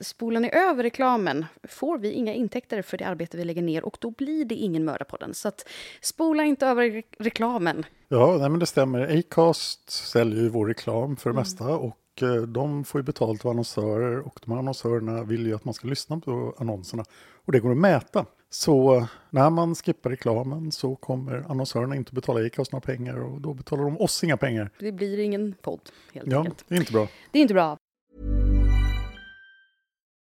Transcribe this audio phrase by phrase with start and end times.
[0.00, 3.96] Spolar ni över reklamen får vi inga intäkter för det arbete vi lägger ner och
[4.00, 5.34] då blir det ingen Mördarpodden.
[5.34, 5.68] Så att
[6.00, 7.86] spola inte över re reklamen.
[8.08, 9.18] Ja, nej, men det stämmer.
[9.18, 11.40] Acast säljer ju vår reklam för det mm.
[11.40, 15.54] mesta och eh, de får ju betalt av annonsörer och de här annonsörerna vill ju
[15.54, 17.04] att man ska lyssna på annonserna
[17.44, 18.26] och det går att mäta.
[18.50, 23.54] Så när man skippar reklamen så kommer annonsörerna inte betala Acast några pengar och då
[23.54, 24.70] betalar de oss inga pengar.
[24.78, 25.80] Det blir ingen podd
[26.14, 26.64] helt ja, enkelt.
[26.68, 27.08] det är inte bra.
[27.32, 27.78] Det är inte bra.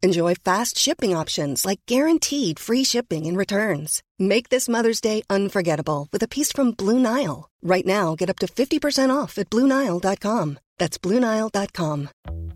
[0.00, 4.00] Enjoy fast shipping options like guaranteed free shipping and returns.
[4.16, 7.50] Make this Mother's Day unforgettable with a piece from Blue Nile.
[7.62, 10.58] Right now, get up to 50% off at BlueNile.com.
[10.78, 12.08] That's BlueNile.com.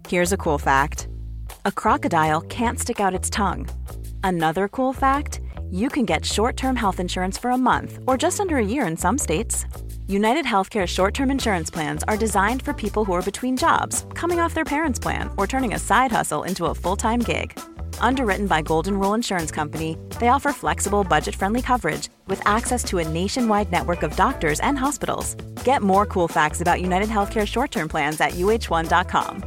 [0.08, 1.08] Here's a cool fact
[1.64, 3.68] a crocodile can't stick out its tongue.
[4.22, 8.38] Another cool fact you can get short term health insurance for a month or just
[8.38, 9.66] under a year in some states.
[10.12, 14.40] United Healthcare short term insurance plans are designed for people who are between jobs, coming
[14.40, 17.58] off their parents' plan, or turning a side hustle into a full time gig.
[18.00, 22.98] Underwritten by Golden Rule Insurance Company, they offer flexible, budget friendly coverage with access to
[22.98, 25.34] a nationwide network of doctors and hospitals.
[25.64, 29.42] Get more cool facts about United Healthcare short term plans at uh1.com.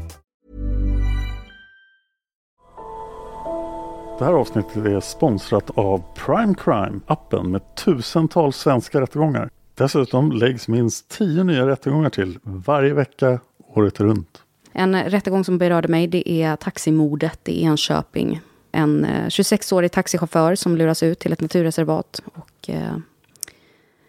[4.20, 9.50] Det här avsnittet är sponsrat av Prime Crime, appen med tusentals svenska rättegångar.
[9.76, 14.42] Dessutom läggs minst tio nya rättegångar till varje vecka året runt.
[14.72, 18.42] En rättegång som berörde mig det är taximordet i Enköping.
[18.72, 22.98] En 26-årig eh, taxichaufför som luras ut till ett naturreservat och eh,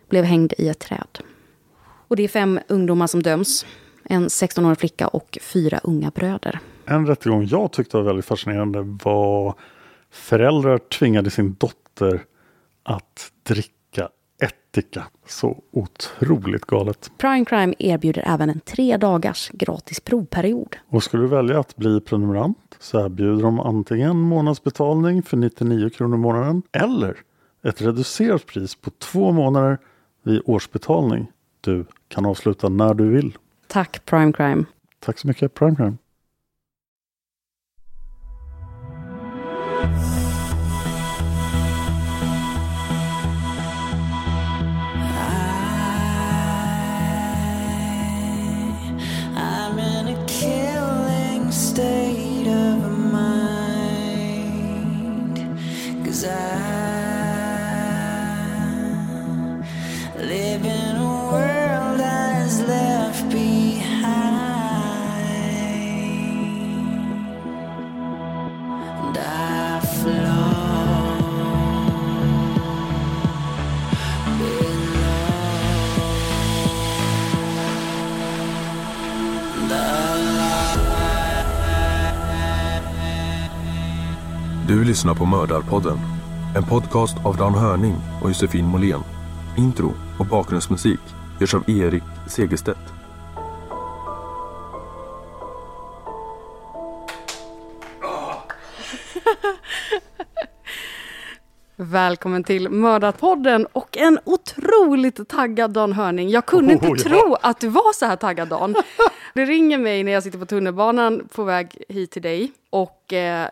[0.09, 1.19] blev hängd i ett träd.
[2.09, 3.67] Och det är fem ungdomar som döms.
[4.05, 6.59] En 16-årig flicka och fyra unga bröder.
[6.85, 9.55] En rättegång jag tyckte var väldigt fascinerande var
[10.11, 12.25] föräldrar tvingade sin dotter
[12.83, 13.76] att dricka
[14.79, 15.05] ättika.
[15.27, 17.11] Så otroligt galet.
[17.19, 20.77] Prime Crime erbjuder även en tre dagars gratis provperiod.
[20.89, 26.17] Och skulle du välja att bli prenumerant så erbjuder de antingen månadsbetalning för 99 kronor
[26.17, 27.17] i månaden eller
[27.65, 29.79] ett reducerat pris på två månader
[30.23, 31.27] vid årsbetalning.
[31.61, 33.39] Du kan avsluta när du vill.
[33.67, 34.65] Tack Prime Crime.
[35.01, 35.97] Tack så mycket Prime Crime.
[84.97, 85.99] Lyssnar på Mördarpodden.
[86.57, 89.01] En podcast av Dan Hörning och Josefin Måhlén.
[89.59, 91.01] Intro och bakgrundsmusik
[91.41, 92.79] görs av Erik Segerstedt.
[101.77, 106.31] Välkommen till Mördarpodden och en otroligt taggad Dan Hörning.
[106.31, 107.03] Jag kunde inte oh, ja.
[107.05, 108.75] tro att du var så här taggad Dan.
[109.37, 113.49] Det ringer mig när jag sitter på tunnelbanan på väg hit till dig och eh,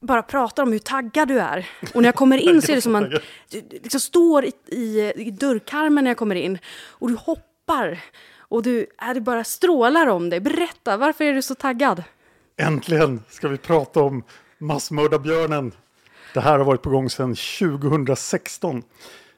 [0.00, 1.68] bara pratar om hur taggad du är.
[1.94, 3.10] Och när jag kommer in så är det som att
[3.50, 8.00] du liksom står i, i, i dörrkarmen när jag kommer in och du hoppar
[8.38, 10.40] och du, äh, du bara strålar om dig.
[10.40, 12.02] Berätta, varför är du så taggad?
[12.56, 14.22] Äntligen ska vi prata om
[14.58, 15.72] massmördarbjörnen.
[16.34, 18.82] Det här har varit på gång sedan 2016.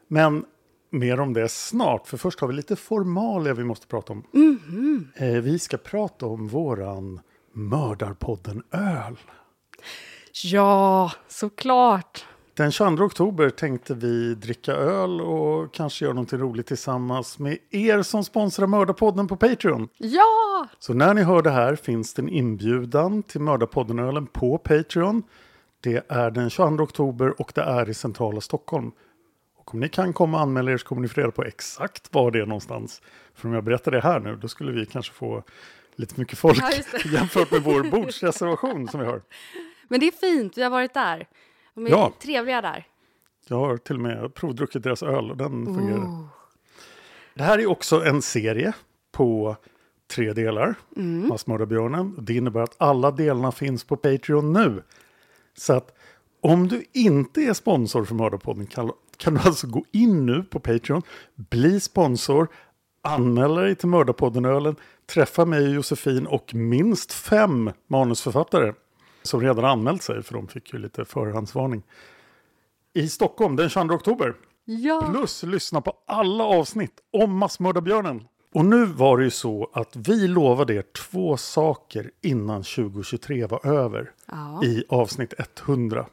[0.08, 0.44] Men
[0.90, 4.24] mer om det snart, för först har vi lite formalia vi måste prata om.
[4.34, 5.34] Mm -hmm.
[5.36, 7.20] eh, vi ska prata om våran
[7.52, 9.16] Mördarpodden-öl.
[10.44, 12.24] Ja, såklart.
[12.54, 18.03] Den 22 oktober tänkte vi dricka öl och kanske göra någonting roligt tillsammans med er
[18.03, 19.88] som sponsrar Mördarpodden på Patreon.
[19.97, 20.68] Ja!
[20.78, 25.22] Så när ni hör det här finns det en inbjudan till Mördarpodden-ölen på Patreon.
[25.80, 28.92] Det är den 22 oktober och det är i centrala Stockholm.
[29.60, 32.15] Och om ni kan komma och anmäla er så kommer ni få reda på exakt
[32.15, 33.03] var det är någonstans.
[33.34, 35.42] För om jag berättar det här nu då skulle vi kanske få
[35.97, 36.71] lite mycket folk ja,
[37.12, 39.22] jämfört med vår bordsreservation som vi har.
[39.89, 41.27] Men det är fint, vi har varit där.
[41.74, 42.12] De är ja.
[42.22, 42.86] trevliga där.
[43.48, 46.04] Jag har till och med provdruckit deras öl och den fungerar.
[46.04, 46.27] Oh.
[47.34, 48.72] Det här är också en serie
[49.13, 49.56] på
[50.10, 50.74] tre delar,
[51.28, 52.16] Massmördarbjörnen.
[52.18, 54.83] Det innebär att alla delarna finns på Patreon nu.
[55.54, 55.98] Så att
[56.41, 58.66] om du inte är sponsor för Mördarpodden
[59.20, 61.02] kan, du alltså gå in nu på Patreon,
[61.34, 62.48] bli sponsor,
[63.02, 64.76] anmäla dig till Mördarpodden-ölen,
[65.06, 68.74] träffa mig och Josefin och minst fem manusförfattare
[69.22, 71.82] som redan anmält sig, för de fick ju lite förhandsvarning.
[72.92, 74.34] I Stockholm den 22 oktober.
[74.64, 75.10] Ja.
[75.10, 78.24] Plus lyssna på alla avsnitt om massmördarbjörnen.
[78.54, 83.66] Och nu var det ju så att vi lovade er två saker innan 2023 var
[83.66, 84.10] över.
[84.26, 84.64] Ja.
[84.64, 86.06] I avsnitt 100.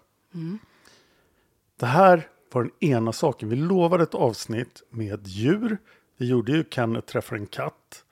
[1.79, 2.27] Det här
[2.57, 3.49] var den ena saken.
[3.49, 5.77] Vi lovade ett avsnitt med djur.
[6.17, 8.03] Vi gjorde ju Kenneth träffar en katt.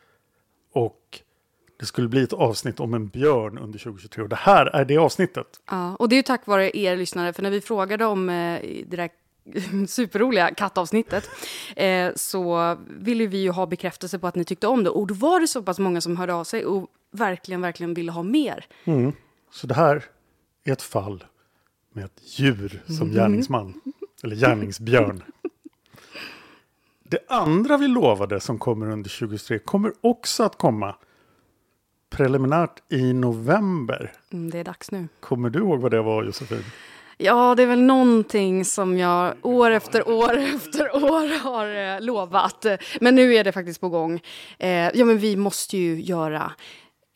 [0.74, 1.21] Och
[1.80, 4.24] det skulle bli ett avsnitt om en björn under 2023.
[4.24, 5.47] Och det här är det avsnittet.
[5.69, 8.62] Ja, och det är ju tack vare er lyssnare, för när vi frågade om eh,
[8.88, 9.09] det där
[9.88, 11.30] superroliga kattavsnittet
[11.75, 14.89] eh, så ville vi ju ha bekräftelse på att ni tyckte om det.
[14.89, 18.12] Och då var det så pass många som hörde av sig och verkligen, verkligen ville
[18.12, 18.65] ha mer.
[19.51, 20.03] Så det här
[20.63, 21.24] är ett fall
[21.94, 23.81] med ett djur som gärningsman.
[24.24, 25.24] Eller gärningsbjörn.
[27.04, 30.96] Det andra vi lovade som kommer under 2023 kommer också att komma
[32.10, 34.12] preliminärt i november.
[34.34, 35.08] Mm, det är dags nu.
[35.20, 36.64] Kommer du ihåg vad det var Josefin?
[37.18, 42.66] Ja, det är väl någonting som jag år efter år efter år har eh, lovat.
[43.02, 44.22] Men nu är det faktiskt på gång.
[44.60, 46.52] Eh, ja, men vi måste ju göra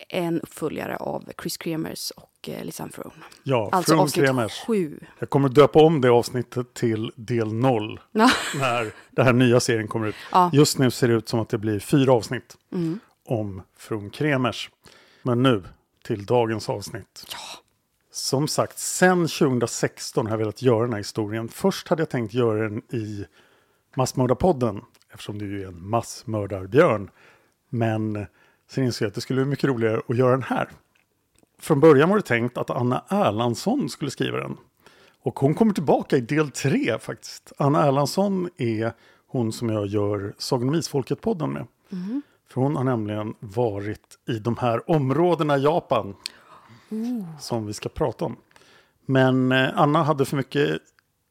[0.09, 3.11] en uppföljare av Chris Kremers och eh, Lisanne Frone.
[3.43, 4.63] Ja, Alltså Frun avsnitt Kremers.
[4.67, 4.99] sju.
[5.19, 8.29] Jag kommer döpa om det avsnittet till del 0 Ja.
[8.59, 10.15] när den här nya serien kommer ut.
[10.31, 10.43] Ja.
[10.43, 10.55] Mm.
[10.57, 12.57] Just nu ser det ut som att det blir fyra avsnitt
[13.25, 14.69] om Frun Kremers.
[15.23, 15.63] Men nu
[16.03, 17.35] till dagens avsnitt.
[18.11, 21.49] Som sagt, sen 2016 har jag velat göra den här historien.
[21.49, 23.25] Först hade jag tänkt göra den i
[23.95, 24.81] Massmördarpodden
[25.13, 27.09] eftersom det ju är en massmördarbjörn.
[27.69, 28.25] Men
[28.69, 30.69] sen insåg jag att det skulle bli mycket roligare att göra den här.
[31.59, 34.57] Från början var det tänkt att Anna Erlandsson skulle skriva den.
[35.21, 37.53] Och hon kommer tillbaka i del tre faktiskt.
[37.57, 38.93] Anna Erlandsson är
[39.27, 41.67] hon som jag gör Sagan om Isfolket-podden med.
[42.49, 46.15] För hon har nämligen varit i de här områdena i Japan.
[47.39, 48.35] Som vi ska prata om.
[49.05, 50.81] Men eh, Anna hade för mycket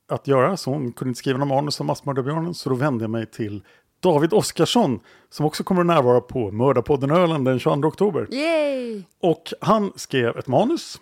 [0.08, 2.54] att göra så hon kunde inte skriva någon manus om Massmördarbjörnen.
[2.54, 3.64] Så då vände jag mig till
[4.00, 5.00] David Oskarsson
[5.30, 8.34] som också kommer att närvara på Mördarpodden Öland den 22 oktober.
[8.34, 9.02] Yay!
[9.20, 11.00] Och han skrev ett manus.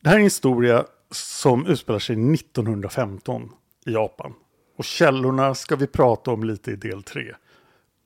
[0.00, 3.50] Det här är en historia som utspelar sig 1915
[3.86, 4.34] i Japan.
[4.78, 7.34] Och källorna ska vi prata om lite i del 3.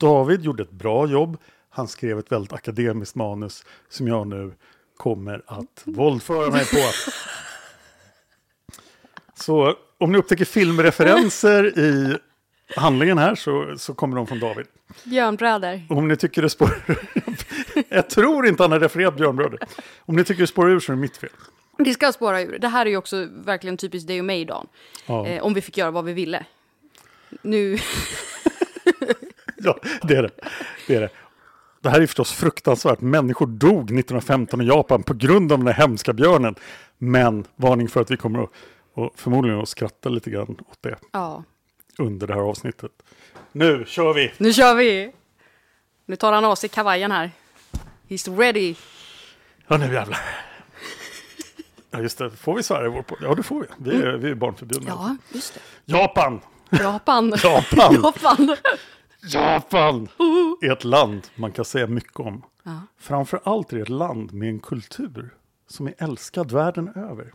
[0.00, 1.36] David gjorde ett bra jobb.
[1.68, 4.52] Han skrev ett väldigt akademiskt manus som jag nu
[4.96, 6.76] kommer att våldföra mig på.
[9.34, 12.18] Så om ni upptäcker filmreferenser i
[12.76, 14.66] handlingen här så, så kommer de från David.
[15.04, 15.86] Björnbröder.
[15.88, 16.82] Om ni tycker det spårar...
[17.88, 19.58] jag tror inte han har refererat Björn Bröder.
[20.00, 21.30] Om ni tycker det spårar ur så är det mitt fel.
[21.78, 22.58] Det ska spåra ur.
[22.58, 24.66] Det här är ju också verkligen typiskt dig och mig, Dan.
[25.06, 25.26] Ja.
[25.26, 26.44] Eh, om vi fick göra vad vi ville.
[27.42, 27.78] Nu...
[29.60, 30.30] Ja, det är det.
[30.86, 31.08] det är det.
[31.80, 33.00] Det här är förstås fruktansvärt.
[33.00, 36.54] Människor dog 1915 i Japan på grund av den här hemska björnen.
[36.98, 38.50] Men varning för att vi kommer att,
[38.94, 41.44] och förmodligen att skratta lite grann åt det Ja.
[41.98, 42.92] Under det här avsnittet.
[43.52, 44.32] Nu kör vi!
[44.38, 45.12] Nu kör vi!
[46.06, 47.30] Nu tar han av sig kavajen här.
[48.08, 48.74] He's ready.
[49.66, 50.18] Ja, nu jävlar.
[51.90, 52.30] Ja, just det.
[52.30, 53.18] Får vi svära i vår podd?
[53.22, 53.66] Ja, det får vi.
[53.78, 54.88] Vi är, vi är barnförbjudna.
[54.88, 55.60] Ja, just det.
[55.92, 56.40] Japan!
[56.70, 57.34] Japan.
[57.42, 57.94] Japan.
[58.02, 58.56] Japan.
[59.22, 60.08] Japan
[60.60, 62.42] är ett land man kan säga mycket om.
[62.98, 65.34] Framför allt är det ett land med en kultur
[65.66, 67.32] som är älskad världen över.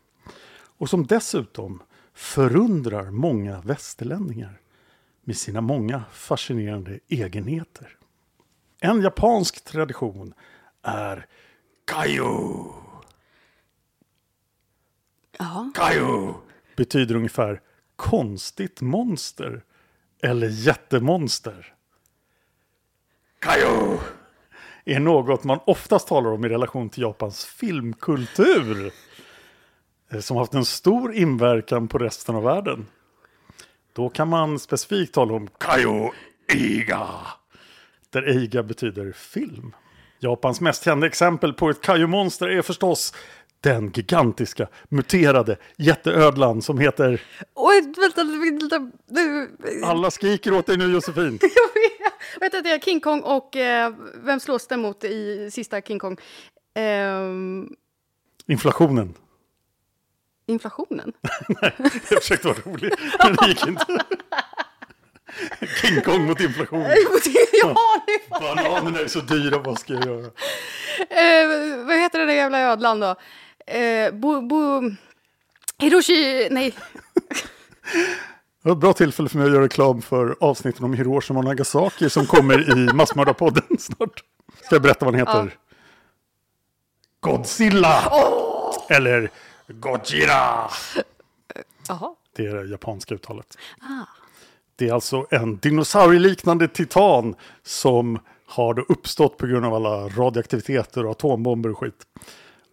[0.78, 1.84] Och som dessutom
[2.14, 4.60] förundrar många västerlänningar
[5.24, 7.98] med sina många fascinerande egenheter.
[8.80, 10.34] En japansk tradition
[10.82, 11.28] är
[11.86, 12.74] Kaiju.
[15.38, 15.72] Ja.
[15.76, 16.34] Kaiju
[16.76, 17.62] betyder ungefär
[17.96, 19.64] konstigt monster
[20.22, 21.74] eller jättemonster.
[23.40, 24.00] Kaiju
[24.86, 28.94] är något man oftast talar om i relation till Japans filmkultur
[30.22, 32.86] som haft en stor inverkan på resten av världen.
[33.94, 36.10] Då kan man specifikt tala om Kaiju
[36.54, 37.08] Iga,
[38.10, 39.76] där Eiga betyder film.
[40.20, 43.14] Japans mest kända exempel på ett Kaiju-monster är förstås
[43.60, 47.22] den gigantiska, muterade jätteödlan som heter...
[47.56, 48.92] Oj, vänta, vänta.
[49.08, 49.50] Nu.
[49.84, 51.40] Alla skriker åt dig nu Josefin.
[52.34, 55.82] Jag vet, att det är King Kong och eh, vem slås det mot i sista
[55.82, 56.18] King Kong?
[56.76, 57.70] Ehm,
[58.48, 59.14] Inflationen.
[60.46, 61.14] Inflationen?
[62.10, 63.86] Jag försökte vara rolig, men det gick inte.
[65.82, 66.82] King Kong mot inflation.
[67.62, 68.56] ja, det var...
[68.56, 70.26] Bananerna är så dyra, vad ska jag göra?
[71.10, 73.16] Eh, vad heter den där jävla ödlan då?
[73.68, 74.82] Eh, bo, bo...
[75.78, 76.48] Hiroshi...
[76.52, 76.76] Nej.
[78.64, 81.46] Det var ett bra tillfälle för mig att göra reklam för avsnitten om Hiroshima och
[81.46, 84.24] Nagasaki som kommer i Massmördarpodden snart.
[84.64, 85.58] Ska jag berätta vad den heter?
[87.20, 88.12] Godzilla!
[88.90, 89.30] Eller
[89.68, 90.70] Gojira!
[91.88, 92.16] Jaha.
[92.36, 93.58] Det är det japanska uttalet.
[94.76, 101.06] Det är alltså en dinosaurieliknande titan som har då uppstått på grund av alla radioaktiviteter
[101.06, 102.04] och atombomber och skit.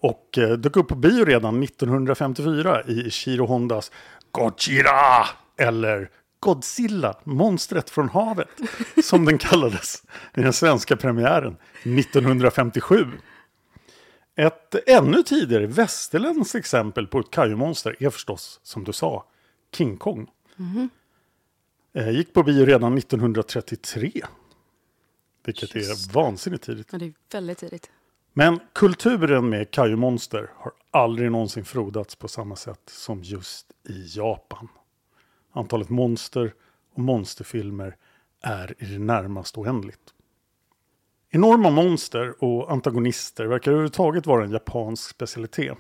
[0.03, 3.93] Och eh, dök upp på bio redan 1954 i Ishiro Hondas
[4.33, 8.49] Gojira eller Godzilla, monstret från havet,
[9.05, 10.03] som den kallades
[10.37, 13.07] i den svenska premiären 1957.
[14.41, 19.25] Ett ännu tidigare västerländskt exempel på ett kajumonster är förstås, som du sa,
[19.75, 20.31] King Kong.
[21.93, 24.13] Eh, Gick på bio redan 1933.
[25.45, 26.89] Vilket är vansinnigt tidigt.
[26.93, 27.91] Ja, det är väldigt tidigt.
[28.33, 34.69] Men kulturen med kajumonster har aldrig någonsin frodats på samma sätt som just i Japan.
[35.53, 36.55] Antalet monster
[36.95, 37.97] och monsterfilmer
[38.41, 40.15] är i det närmaste oändligt.
[41.33, 45.79] Enorma monster och antagonister verkar överhuvudtaget vara en japansk specialitet.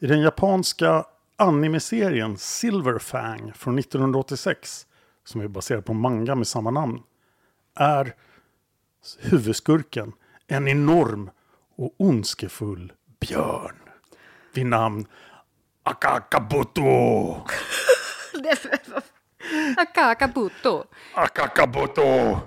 [0.00, 1.04] I den japanska
[1.36, 4.86] anime-serien Silverfang från 1986,
[5.24, 7.02] som är baserad på manga med samma namn,
[7.74, 8.14] är
[9.18, 10.12] huvudskurken
[10.46, 11.30] en enorm
[11.76, 13.76] och ondskefull björn
[14.54, 15.06] vid namn
[15.82, 16.82] Akakabuto.
[19.76, 20.84] Akakabuto.
[21.14, 22.40] Akakabuto.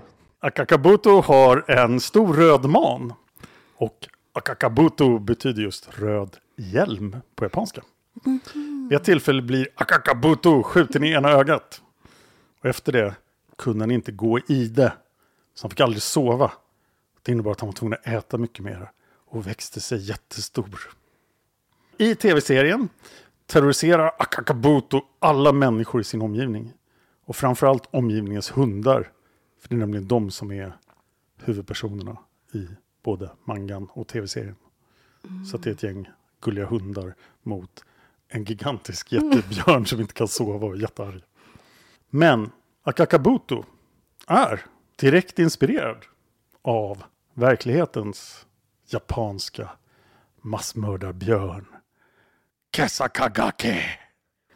[0.44, 3.14] Akakabuto har en stor röd man.
[3.76, 7.82] Och Akakabuto betyder just röd hjälm på japanska.
[8.90, 11.82] Vid ett tillfälle blir Akakabuto skjuten i ena ögat.
[12.60, 13.16] Och efter det
[13.58, 14.94] kunde han inte gå i det.
[15.54, 16.52] Så han fick aldrig sova.
[17.22, 18.92] Det innebar att han var tvungen att äta mycket mer.
[19.28, 20.80] Och växte sig jättestor.
[21.98, 22.90] I tv-serien
[23.46, 26.74] terroriserar Akakabuto alla människor i sin omgivning.
[27.26, 29.12] Och framförallt omgivningens hundar.
[29.62, 30.78] För det är nämligen de som är
[31.38, 32.18] huvudpersonerna
[32.54, 32.68] i
[33.04, 34.56] både mangan och tv-serien.
[35.52, 36.10] Så att det är ett gäng
[36.42, 37.86] gulliga hundar mot
[38.28, 41.22] en gigantisk jättebjörn som inte kan sova och är jättearg.
[42.10, 42.52] Men
[42.84, 43.64] Akakabuto
[44.28, 44.66] är
[44.96, 46.06] direkt inspirerad
[46.62, 47.04] av
[47.34, 48.46] verklighetens
[48.86, 49.70] japanska
[50.42, 51.66] massmördarbjörn.
[52.76, 54.00] Kesakagake.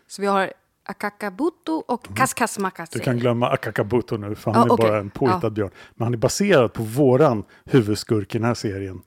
[0.07, 0.53] Så vi har
[0.86, 2.92] Akakabuto och Kaskasmakase.
[2.98, 4.88] Du kan glömma Akakabuto nu, för han är okej.
[4.88, 5.50] bara en påhittad Ja.
[5.50, 5.72] björn.
[5.96, 9.01] Men han är baserad på våran huvudskurk i den här serien.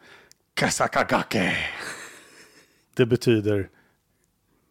[0.60, 1.52] Kesakagake.
[2.94, 3.68] Det betyder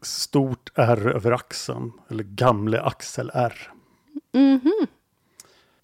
[0.01, 3.71] stort R över axeln, eller gamle axel-R.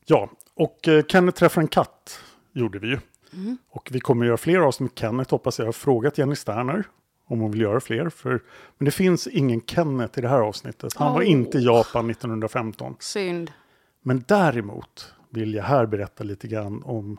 [0.05, 2.19] Ja, och eh, Kenneth träffar en katt
[2.53, 2.99] gjorde vi ju.
[3.69, 5.63] Och vi kommer göra fler avsnitt med Kenneth, hoppas jag.
[5.63, 6.83] Jag har frågat Jenny Sterner
[7.27, 8.09] om hon vill göra fler.
[8.09, 8.29] För,
[8.77, 10.93] men det finns ingen Kenneth i det här avsnittet.
[10.97, 11.29] Han var Oh.
[11.29, 12.95] inte i Japan 1915.
[12.99, 13.51] Synd.
[14.03, 17.17] Men däremot vill jag här berätta lite grann om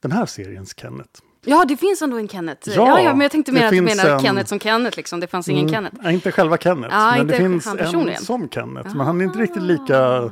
[0.00, 1.20] den här seriens Kenneth.
[1.44, 2.68] Ja, det finns ändå en Kenneth.
[2.68, 5.20] Ja, Ja, ja men jag tänkte mer att du menar en- Kenneth som Kenneth, liksom.
[5.20, 5.96] Det fanns ingen Kenneth.
[6.02, 8.96] Nej, inte själva Kenneth, Ja, men det finns en som Kenneth.
[8.96, 10.30] Men han är inte riktigt lika,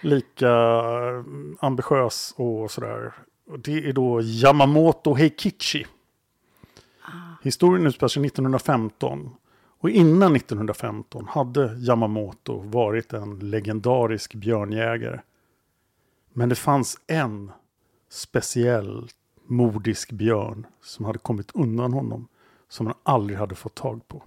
[0.00, 1.24] lika eh,
[1.60, 3.12] ambitiös och sådär.
[3.64, 5.86] Det är då Yamamoto Heikichi.
[7.42, 9.30] Historien utspelar sig 1915.
[9.80, 15.20] Och innan 1915 hade Yamamoto varit en legendarisk björnjägare.
[16.32, 17.52] Men det fanns en
[18.08, 19.08] speciell
[19.46, 22.28] mordisk björn som hade kommit undan honom.
[22.68, 24.22] Som han aldrig hade fått tag på.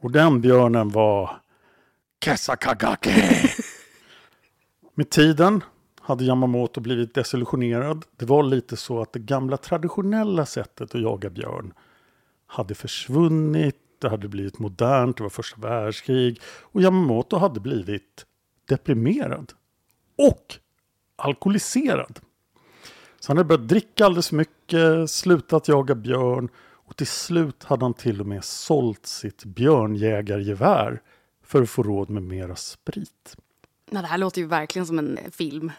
[0.00, 1.40] Och den björnen var
[2.24, 3.10] Kesakagake.
[4.94, 5.64] Med tiden
[6.06, 8.04] hade Yamamoto blivit desillusionerad.
[8.16, 11.72] Det var lite så att det gamla traditionella sättet att jaga björn
[12.46, 13.76] hade försvunnit.
[13.98, 16.40] Det hade blivit modernt, det var första världskrig.
[16.62, 18.26] Och Yamamoto hade blivit
[18.68, 19.52] deprimerad.
[20.18, 20.54] Och
[21.16, 22.20] alkoholiserad.
[23.20, 27.84] Så han hade börjat dricka alldeles för mycket, slutat jaga björn och till slut hade
[27.84, 31.02] han till och med sålt sitt björnjägargevär
[31.42, 33.36] för att få råd med mera sprit.
[33.90, 35.72] Nej, det här låter ju verkligen som en film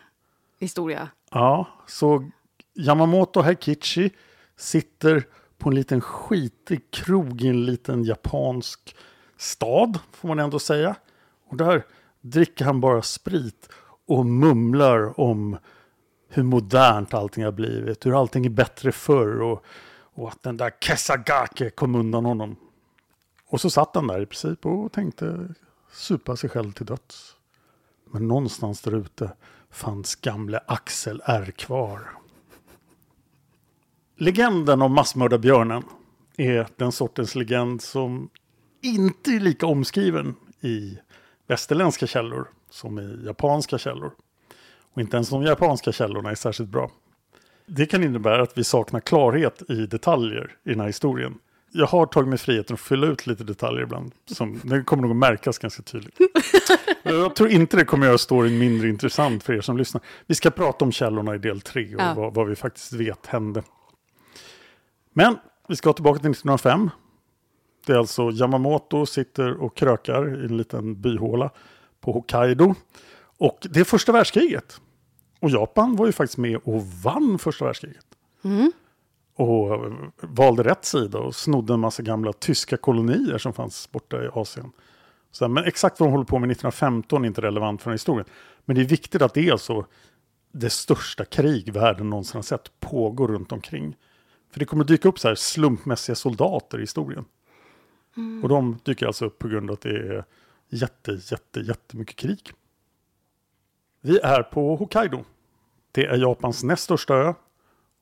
[0.60, 1.10] historia.
[1.32, 2.30] Ja, så
[2.76, 4.10] Yamamoto Heikichi
[4.56, 8.96] sitter på en liten skitig krog i en liten japansk
[9.38, 10.96] stad, får man ändå säga.
[11.50, 11.86] Och där
[12.22, 13.70] dricker han bara sprit
[14.08, 15.58] och mumlar om
[16.30, 19.66] hur modernt allting har blivit, hur allting är bättre förr och,
[20.14, 22.56] och att den där Kesagake kom undan honom.
[23.50, 25.54] Och så satt han där i princip och tänkte
[25.92, 27.36] supa sig själv till döds.
[28.12, 29.32] Men någonstans där ute
[29.72, 32.12] fanns gamle Axel R kvar.
[34.18, 35.84] Legenden om massmördarbjörnen
[36.38, 38.30] är den sortens legend som
[38.82, 40.98] inte är lika omskriven i
[41.48, 44.12] västerländska källor som i japanska källor.
[44.94, 46.92] Och inte ens de japanska källorna är särskilt bra.
[47.66, 51.40] Det kan innebära att vi saknar klarhet i detaljer i den här historien.
[51.72, 54.12] Jag har tagit mig friheten att fylla ut lite detaljer ibland.
[54.26, 56.18] Som, det kommer nog att märkas ganska tydligt.
[57.04, 60.02] Jag tror inte det kommer göra storyn mindre intressant för er som lyssnar.
[60.26, 62.14] Vi ska prata om källorna i del tre och Ja.
[62.18, 63.64] vad, vad vi faktiskt vet hände.
[65.14, 66.90] Men vi ska tillbaka till 1905.
[67.86, 71.50] Det är alltså Yamamoto sitter och krökar i en liten byhåla
[72.02, 72.76] på Hokkaido.
[73.38, 74.82] Och det är första världskriget.
[75.40, 78.06] Och Japan var ju faktiskt med och vann första världskriget.
[79.38, 79.92] Och
[80.22, 84.72] valde rätt sida och snodde en massa gamla tyska kolonier som fanns borta i Asien.
[85.32, 88.26] Så, men exakt vad de håller på med 1915 är inte relevant för den historien.
[88.66, 89.86] Men det är viktigt att det är så
[90.52, 93.96] det största krig världen någonsin har sett pågår runt omkring.
[94.52, 97.26] För det kommer dyka upp så här slumpmässiga soldater i historien.
[98.44, 100.26] Och de dyker alltså upp på grund av att det är
[100.70, 102.52] jätte, jätte, jättemycket krig.
[104.02, 105.24] Vi är på Hokkaido.
[105.92, 107.34] Det är Japans näst största ö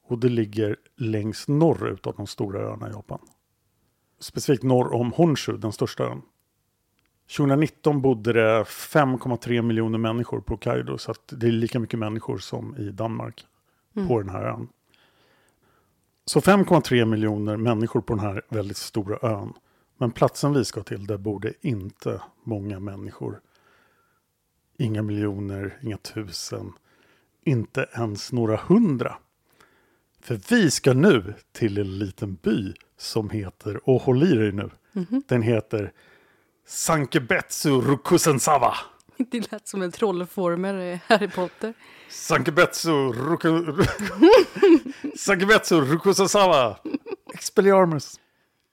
[0.08, 3.20] och det ligger längst norrut av de stora öarna i Japan.
[4.20, 6.22] Specifikt norr om Honshu, den största ön.
[7.38, 12.78] 2019 bodde det 5,3 miljoner människor på Hokkaido så det är lika mycket människor som
[12.78, 13.46] i Danmark
[14.08, 14.68] på den här ön.
[16.26, 19.54] Så 5,3 miljoner människor på den här väldigt stora ön.
[19.98, 23.42] Men platsen vi ska till, där bor det inte många människor.
[24.78, 26.74] Inga miljoner, inga tusen,
[27.44, 29.18] inte ens några hundra.
[30.26, 34.70] För vi ska nu till en liten by som heter, och håll i dig nu,
[35.28, 35.92] den heter
[36.68, 38.76] Sankebetsu Rukusensawa.
[39.18, 41.74] Det lät som en trollformel i Harry Potter.
[42.10, 43.74] Sankebetsu Ruku...
[45.18, 46.78] Sankebetsu Rukusensawa.
[47.34, 48.20] Expelliarmus.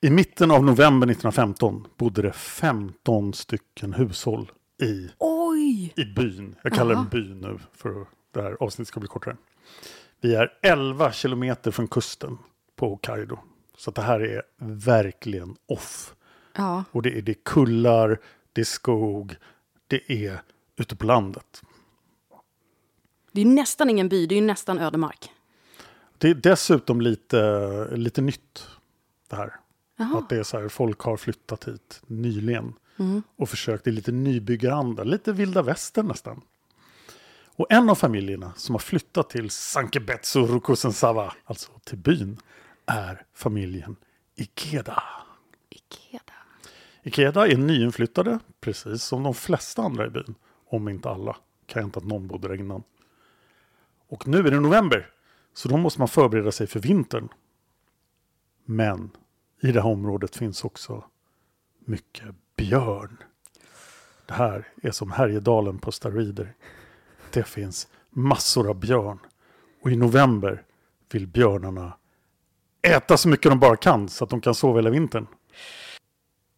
[0.01, 4.51] I mitten av november 1915 bodde det 15 stycken hushåll
[4.83, 5.93] i Oj!
[5.97, 6.57] i byn.
[6.63, 9.37] Jag kallar den by nu för att det här avsnittet ska bli kortare.
[10.25, 12.39] Vi är 11 kilometer från kusten
[12.77, 13.39] på Hokkaido.
[13.77, 16.15] Så det här är verkligen off.
[16.57, 18.21] Ja, Och det är, det är kullar,
[18.53, 19.37] det är skog,
[19.87, 20.43] det är
[20.77, 21.63] ute på landet.
[23.33, 25.31] det är nästan ingen by, det är nästan ödemark.
[26.19, 28.67] Det är dessutom lite, lite nytt
[29.29, 29.57] det här.
[29.97, 30.19] Jaha.
[30.19, 32.75] Att det är så här, folk har flyttat hit nyligen.
[33.37, 36.41] Och försökt i lite nybyggaranda, lite vilda västern nästan.
[37.63, 42.39] Och en av familjerna som har flyttat till Sankebetsu Rukusensawa, alltså till byn,
[42.87, 43.97] är familjen
[44.35, 45.03] Ikeda.
[45.71, 46.33] Ikeda.
[47.03, 50.35] Ikeda är nyinflyttade, precis som de flesta andra i byn.
[50.67, 51.37] Om inte alla.
[51.67, 52.83] Kan inte att någon bodde där innan.
[54.09, 55.11] Och nu är det november,
[55.55, 57.29] så då måste man förbereda sig för vintern.
[58.65, 59.11] Men
[59.61, 61.05] i det här området finns också
[61.79, 63.17] mycket björn.
[64.27, 66.55] Det här är som Härjedalen på steroider.
[67.33, 69.19] Det finns massor av björn.
[69.83, 70.63] Och i november
[71.13, 71.93] vill björnarna
[72.83, 75.27] äta så mycket de bara kan så att de kan sova hela vintern.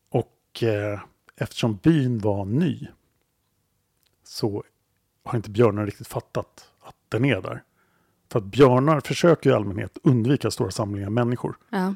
[0.09, 1.01] Och eh,
[1.37, 2.89] eftersom byn var ny
[4.25, 4.65] så
[5.25, 7.63] har inte björnen riktigt fattat att den är där.
[8.33, 11.57] För att björnar försöker i allmänhet undvika stora samlingar människor.
[11.71, 11.95] Ja.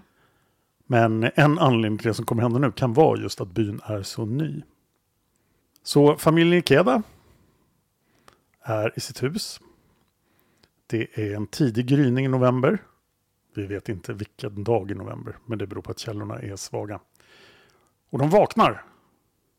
[0.86, 4.02] Men en anledning till det som kommer hända nu kan vara just att byn är
[4.02, 4.62] så ny.
[5.82, 7.02] Så familjen Ikeda
[8.68, 9.60] är i sitt hus.
[10.86, 12.78] Det är en tidig gryning i november.
[13.54, 17.00] Vi vet inte vilken dag i november, men det beror på att källorna är svaga.
[18.10, 18.84] Och de vaknar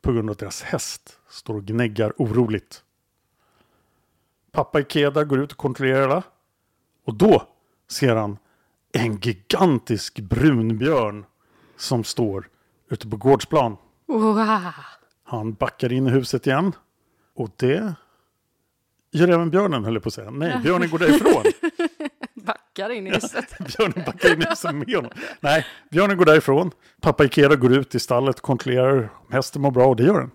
[0.01, 2.83] på grund av att deras häst står och gnäggar oroligt.
[4.51, 6.23] Pappa Ikeda går ut och kontrollerar det.
[7.05, 7.47] Och då
[7.87, 8.37] ser han
[8.91, 11.25] en gigantisk brunbjörn
[11.75, 12.49] som står
[12.89, 13.77] ute på gårdsplan.
[14.05, 14.37] Wow.
[15.23, 16.75] Han backar in i huset igen.
[17.33, 17.95] Och det
[19.11, 20.31] gör även björnen, höll jag på att säga.
[20.31, 21.43] Nej, björnen går därifrån.
[22.33, 23.45] Backar in i huset.
[23.77, 25.11] björnen backar in i huset med honom.
[25.39, 26.71] Nej, björnen går därifrån.
[27.01, 30.19] Pappa Ikeda går ut i stallet och kontrollerar om hästen mår bra och det gör
[30.19, 30.31] den.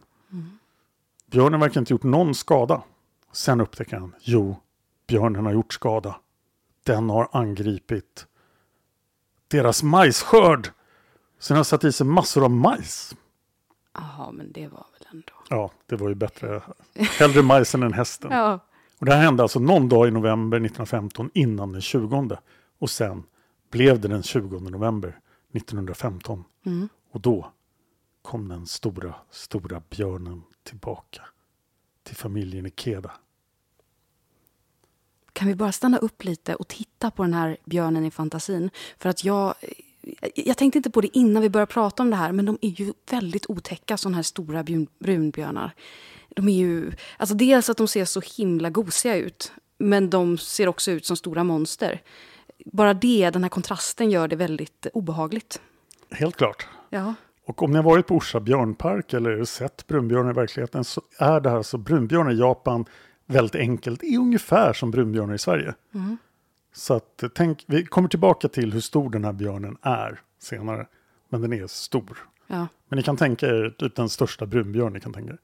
[1.31, 2.83] Björnen verkar inte gjort någon skada.
[3.33, 4.57] Sen upptäcker han, jo,
[5.07, 6.17] björnen har gjort skada.
[6.85, 8.27] Den har angripit
[9.49, 10.69] deras majsskörd.
[11.39, 13.15] Sen har satt i sig massor av majs.
[13.95, 15.34] Jaha, men det var väl ändå...
[15.51, 16.63] Ja, det var ju bättre.
[16.95, 18.31] Hellre majsen än hästen.
[18.31, 18.61] Ja.
[18.99, 22.39] Och det här hände alltså någon dag i november 1915 innan den 20.
[22.79, 23.23] Och sen
[23.71, 25.21] blev det den 20 november
[25.53, 26.45] 1915.
[27.11, 27.53] Och då
[28.23, 31.23] kom den stora, stora björnen tillbaka.
[32.03, 33.11] till familjen Ikeda.
[35.33, 38.71] Kan vi bara stanna upp lite och titta på den här björnen i fantasin?
[38.99, 39.55] För att jag,
[40.35, 42.69] jag tänkte inte på det innan vi började prata om det här, men de är
[42.69, 45.75] ju väldigt otäcka, sådana här stora brun, brunbjörnar.
[46.29, 50.69] De är ju, alltså dels att de ser så himla gosiga ut, men de ser
[50.69, 52.03] också ut som stora monster.
[52.65, 55.61] Bara det, den här kontrasten, gör det väldigt obehagligt.
[56.11, 56.67] Helt klart.
[56.91, 57.15] Ja.
[57.47, 61.41] Och om ni har varit på Orsa björnpark eller sett brunbjörnar i verkligheten så är
[61.41, 62.85] det här så brunbjörnar i Japan
[63.27, 65.75] väldigt enkelt, är ungefär som brunbjörnar i Sverige.
[65.95, 66.19] Mm.
[66.77, 70.87] Så att tänk, vi kommer tillbaka till hur stor den här björnen är senare.
[71.29, 72.19] Men den är stor.
[72.47, 72.67] ja.
[72.89, 75.39] Men ni kan tänka er typ den största brunbjörn ni kan tänka er.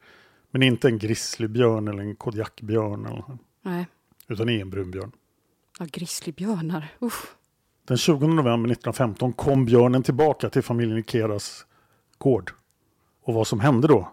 [0.50, 3.06] Men inte en grizzlybjörn eller en kodjakbjörn.
[3.06, 3.86] Eller, något, Nej.
[4.28, 5.12] utan är en brunbjörn.
[5.78, 6.88] Ja, grizzlybjörnar.
[6.98, 7.36] Uff.
[7.84, 11.66] Den 20 november 1915 kom björnen tillbaka till familjen Ikeras
[12.18, 12.52] gård.
[13.22, 14.08] Och vad som hände då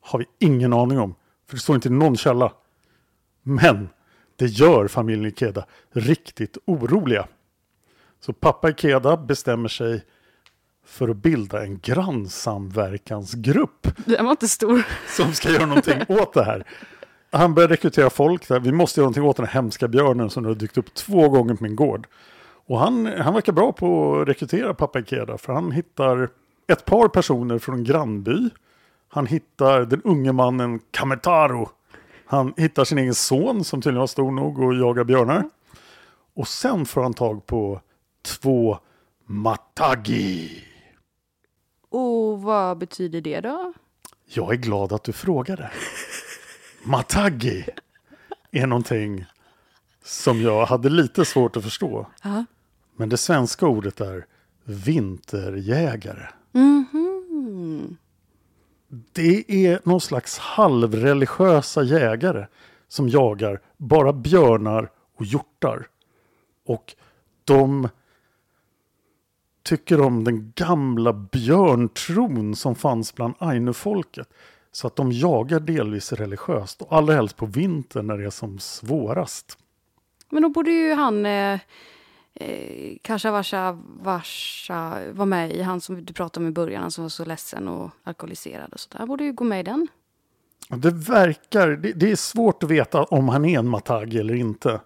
[0.00, 1.14] har vi ingen aning om.
[1.46, 2.52] För det står inte i någon källa.
[3.42, 3.88] Men
[4.36, 7.26] det gör familjen Ikeda riktigt oroliga.
[8.20, 10.04] Så pappa Ikeda bestämmer sig
[10.86, 14.82] för att bilda en grannsamverkansgrupp Den var inte stor.
[15.08, 16.64] som ska göra någonting åt det här.
[17.30, 18.60] Han börjar rekrytera folk där.
[18.60, 21.28] Vi måste göra någonting åt den här hemska björnen som nu har dykt upp två
[21.28, 22.06] gånger på min gård.
[22.68, 26.28] Och han, han verkar bra på att rekrytera pappa Ikeda för han hittar
[26.66, 28.50] ett par personer från en grannby.
[29.08, 31.70] Han hittar den unge mannen Kametaro.
[32.26, 35.50] Han hittar sin egen son som tydligen var stor nog att jaga björnar.
[36.34, 37.80] Och sen får han tag på
[38.22, 38.78] två
[39.26, 40.64] Matagi.
[41.88, 43.72] Och vad betyder det då?
[44.24, 45.70] Jag är glad att du frågade.
[46.84, 47.66] Matagi
[48.50, 49.24] är någonting
[50.04, 52.06] som jag hade lite svårt att förstå.
[52.22, 52.44] Ja.
[52.96, 54.26] Men det svenska ordet är
[54.64, 56.26] vinterjägare.
[56.52, 56.95] Mhm.
[58.88, 62.46] Det är någon slags halvreligiösa jägare
[62.88, 65.88] som jagar bara björnar och hjortar.
[66.66, 66.94] Och
[67.44, 67.88] de
[69.62, 74.28] tycker om den gamla björntron som fanns bland ainufolket.
[74.72, 78.58] Så att de jagar delvis religiöst och allra helst på vintern när det är som
[78.58, 79.58] svårast.
[80.30, 81.60] Men då borde ju han, eh,
[82.40, 86.90] eh, kanske Vasha, Vasha var med i, han som du pratade om i början, han
[86.90, 89.06] som var så ledsen och alkoholiserad och sådär.
[89.06, 89.88] Borde ju gå med i den.
[90.68, 94.80] Det verkar, det, det är svårt att veta om han är en Matagi eller inte.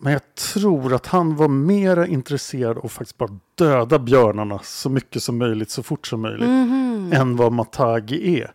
[0.00, 4.90] Men jag tror att han var mera intresserad av att faktiskt bara döda björnarna så
[4.90, 6.48] mycket som möjligt, så fort som möjligt,
[7.18, 8.52] än vad Matagi är.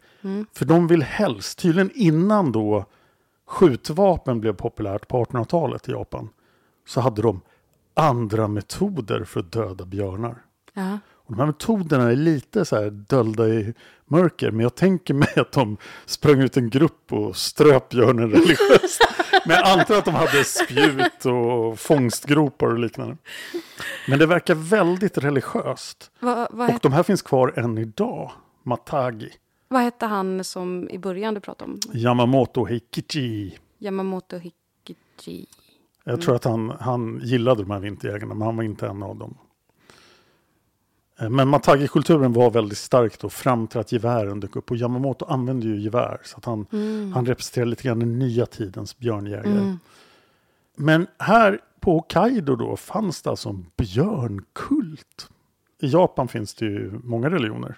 [0.53, 2.85] För de vill helst, tydligen innan då
[3.47, 6.29] skjutvapen blev populärt på 1800-talet i Japan,
[6.87, 7.41] så hade de
[7.93, 10.41] andra metoder för att döda björnar.
[10.73, 10.99] Ja.
[11.25, 13.73] Och de här metoderna är lite så här dölda i
[14.05, 19.01] mörker, men jag tänker mig att de sprang ut en grupp och ströp björnen religiöst.
[19.45, 23.17] men jag antar att de hade spjut och fångstgropar och liknande.
[24.07, 26.11] Men det verkar väldigt religiöst.
[26.19, 28.31] Va, vad, Och de här finns kvar än idag.
[28.65, 29.29] Matagi,
[29.73, 31.79] vad hette han som i början du pratade om?
[31.93, 33.57] Yamamoto Heikichi.
[33.79, 35.45] Yamamoto Hikichi.
[36.03, 39.17] Jag tror att han, han gillade de här vinterjägarna, men han var inte en av
[39.17, 39.37] dem.
[41.19, 44.71] Eh, Men Matagi-kulturen var väldigt stark då fram till att gevären dök upp.
[44.71, 46.17] Och Yamamoto använde ju gevär.
[46.23, 46.65] Så att han,
[47.13, 49.77] han representerar lite grann den nya tidens björnjägare.
[50.75, 55.29] Men här på Hokkaido då fanns det alltså en björnkult.
[55.81, 57.77] I Japan finns det ju många religioner.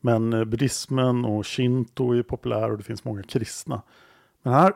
[0.00, 3.82] Men eh, buddhismen och shinto är populär och det finns många kristna.
[4.42, 4.72] Men här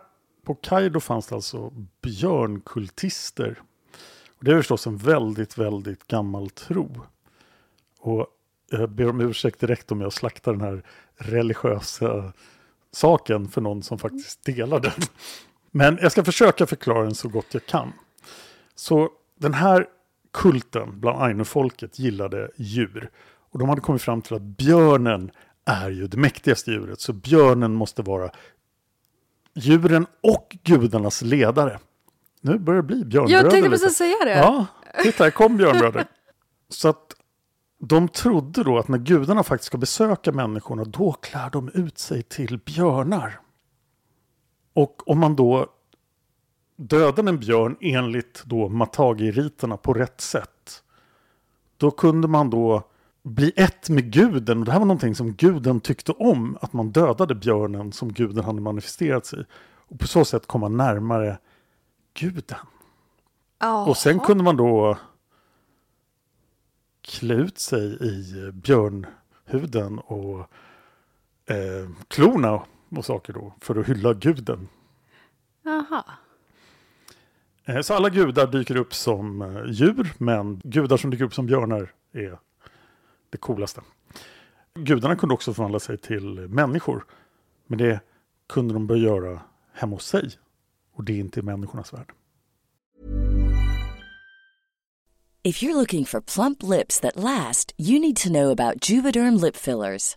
[0.46, 3.58] på Kaido fanns det alltså björnkultister.
[4.38, 7.00] Och det är förstås en väldigt, väldigt gammal tro.
[8.00, 8.26] Och
[8.70, 10.82] jag ber om ursäkt direkt om jag slaktar den här
[11.16, 12.32] religiösa
[12.92, 14.92] saken för någon som faktiskt delar den.
[15.70, 17.92] Men jag ska försöka förklara den så gott jag kan.
[18.74, 19.86] Så den här
[20.32, 23.10] kulten bland ainu-folket gillade djur.
[23.50, 25.30] Och de hade kommit fram till att björnen
[25.64, 27.00] är ju det mäktigaste djuret.
[27.00, 28.30] Så björnen måste vara
[29.56, 31.78] djuren och gudarnas ledare.
[32.40, 33.42] Nu börjar det bli björnbröder.
[33.42, 34.36] Jag tänkte precis säga det.
[34.36, 34.66] Ja,
[35.02, 36.04] titta här kom björnbröder.
[36.68, 37.16] Så att
[37.78, 42.22] de trodde då att när gudarna faktiskt ska besöka människorna då klär de ut sig
[42.22, 43.40] till björnar.
[44.74, 45.66] Och om man då
[46.76, 50.82] dödade en björn enligt då Matagi-riterna på rätt sätt
[51.76, 52.88] då kunde man då
[53.26, 54.58] bli ett med guden.
[54.58, 56.58] Och det här var någonting som guden tyckte om.
[56.60, 59.44] Att man dödade björnen som guden hade manifesterat sig.
[59.88, 61.38] Och på så sätt komma närmare
[62.14, 62.58] guden.
[63.58, 63.86] Jaha.
[63.86, 64.98] Och sen kunde man då
[67.00, 70.40] klä ut sig i björnhuden och
[71.46, 74.68] eh, klorna och saker då för att hylla guden.
[75.66, 76.04] Aha.
[77.64, 81.46] Eh, Så alla gudar dyker upp som eh, djur, men gudar som dyker upp som
[81.46, 82.38] björnar är
[83.30, 83.80] det coolaste.
[84.74, 87.04] Gudarna kunde också förvandla sig till människor,
[87.66, 88.00] men det
[88.48, 89.40] kunde de börja göra
[89.72, 90.30] hemma hos sig.
[90.94, 92.12] Och det är inte i människornas värld.
[95.42, 99.56] If you're looking for plump lips that last, you need to know about Juvederm lip
[99.56, 100.16] fillers.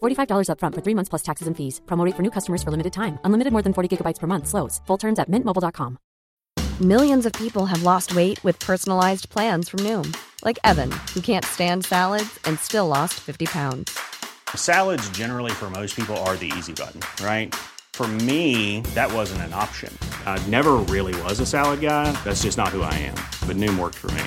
[0.00, 1.80] $45 upfront for three months plus taxes and fees.
[1.86, 3.18] Promo rate for new customers for limited time.
[3.24, 4.46] Unlimited more than 40 gigabytes per month.
[4.46, 4.80] Slows.
[4.86, 5.98] Full terms at mintmobile.com.
[6.80, 11.44] Millions of people have lost weight with personalized plans from Noom, like Evan, who can't
[11.44, 13.98] stand salads and still lost 50 pounds.
[14.56, 17.54] Salads, generally, for most people, are the easy button, right?
[17.92, 19.92] For me, that wasn't an option.
[20.24, 22.10] I never really was a salad guy.
[22.24, 23.16] That's just not who I am.
[23.46, 24.24] But Noom worked for me.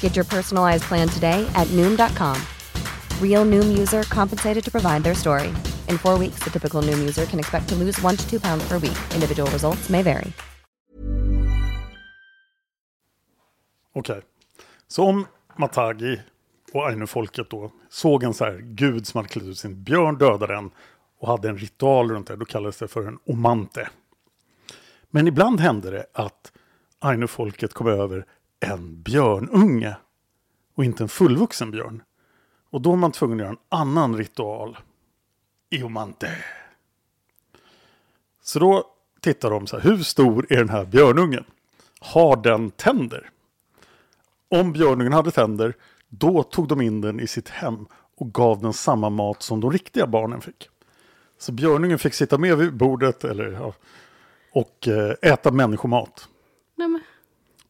[0.00, 2.36] Get your personalized plan today at Noom.com.
[3.22, 5.48] Real Noom user compensated to provide their story.
[5.88, 8.68] In four weeks, the typical Noom user can expect to lose one to two pounds
[8.68, 8.98] per week.
[9.14, 10.32] Individual results may vary.
[13.92, 14.22] Okej,
[14.88, 16.20] så om Matagi
[16.72, 20.54] och Ainu-folket då såg en så här gud som hade klätt ut sin björn, dödade
[20.54, 20.70] den
[21.18, 23.88] och hade en ritual runt det, då kallades det för en omante.
[25.10, 26.52] Men ibland hände det att
[26.98, 28.26] Ainu-folket kom över
[28.60, 29.96] en björnunge
[30.74, 32.02] och inte en fullvuxen björn.
[32.70, 34.78] Och då var man tvungen att göra en annan ritual.
[35.70, 36.44] Iomante.
[38.42, 38.84] Så då
[39.20, 41.44] tittar de så här, hur stor är den här björnungen?
[42.00, 43.30] Har den tänder?
[44.48, 45.76] Om björnungen hade tänder,
[46.08, 49.72] då tog de in den i sitt hem och gav den samma mat som de
[49.72, 50.68] riktiga barnen fick.
[51.38, 53.72] Så björnungen fick sitta med vid bordet eller,
[54.52, 56.28] och eh, äta människomat
[56.76, 57.00] Nej, men.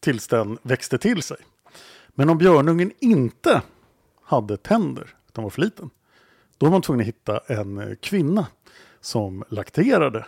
[0.00, 1.36] tills den växte till sig.
[2.08, 3.62] Men om björnungen inte
[4.30, 5.90] hade tänder, utan var för liten,
[6.58, 8.46] då var man tvungen att hitta en eh, kvinna
[9.00, 10.26] som lakterade.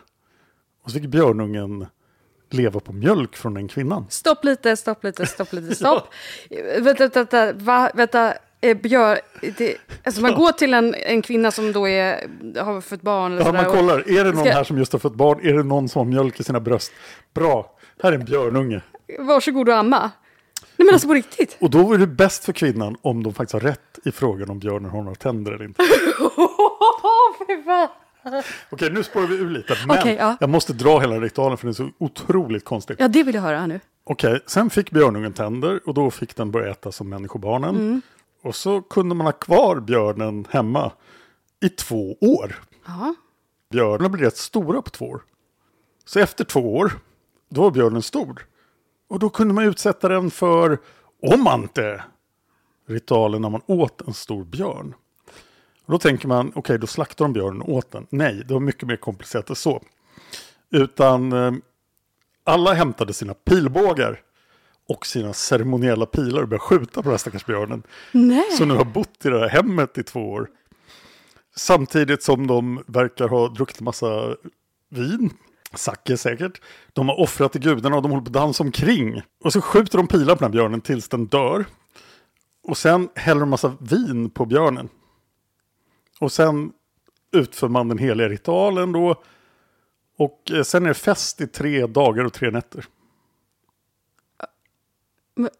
[0.84, 1.86] Och så fick björnungen
[2.50, 4.06] leva på mjölk från den kvinnan.
[4.08, 6.08] Stopp lite, stopp lite, stopp lite, stopp.
[6.80, 8.34] Vänta, vänta, vänta, va, vänta.
[8.60, 9.20] Eh, Björ,
[9.58, 12.28] det, alltså man går till en, en kvinna som då är,
[12.60, 13.32] har fått barn.
[13.32, 15.40] Eller Ja, man och- kollar, är det någon Ska- här som just har fått barn?
[15.42, 16.92] Är det någon som har mjölk i sina bröst?
[17.34, 18.80] Bra, här är en björnunge.
[19.18, 20.10] Varsågod och amma.
[20.82, 21.56] Nej men alltså på riktigt.
[21.60, 24.58] Och då är det bäst för kvinnan om de faktiskt har rätt i frågan om
[24.58, 25.82] björnen har några tänder eller inte.
[28.70, 29.76] Okej, nu spårar vi ur lite.
[29.86, 30.36] Men Okej, ja.
[30.40, 32.96] jag måste dra hela ritualen för den är så otroligt konstig.
[32.98, 33.80] Ja, det vill jag höra nu.
[34.04, 37.76] Okej, sen fick björnungen tänder och då fick den börja äta som människobarnen.
[37.76, 38.02] Mm.
[38.42, 40.92] Och så kunde man ha kvar björnen hemma
[41.60, 42.62] i två år.
[42.86, 43.14] Ja.
[43.70, 45.22] Björnen blev rätt stora på två år.
[46.04, 46.92] Så efter två år,
[47.48, 48.46] då var björnen stor.
[49.12, 50.78] Och då kunde man utsätta den för
[51.22, 52.04] omante.
[52.88, 54.94] Ritualen när man åt en stor björn.
[55.84, 58.06] Och då tänker man, okej då slaktar de björnen och åt den.
[58.10, 59.82] Nej, det var mycket mer komplicerat än så.
[60.70, 61.52] Utan eh,
[62.44, 64.20] alla hämtade sina pilbågar
[64.88, 67.82] och sina ceremoniella pilar och började skjuta på den här stackars björnen.
[68.12, 68.50] Nej.
[68.50, 70.48] Som nu har bott i det här hemmet i två år.
[71.56, 74.36] Samtidigt som de verkar ha druckit massa
[74.88, 75.30] vin.
[75.74, 76.60] Sake säkert.
[76.92, 79.22] De har offrat till gudarna och de håller på att dansa omkring.
[79.44, 81.64] Och så skjuter de pilar på den här björnen tills den dör.
[82.62, 84.88] Och sen häller de massa vin på björnen.
[86.20, 86.72] Och sen
[87.32, 89.22] utför man den heliga ritualen då.
[90.18, 92.84] Och eh, sen är det fest i tre dagar och tre nätter.
[95.34, 95.50] Men-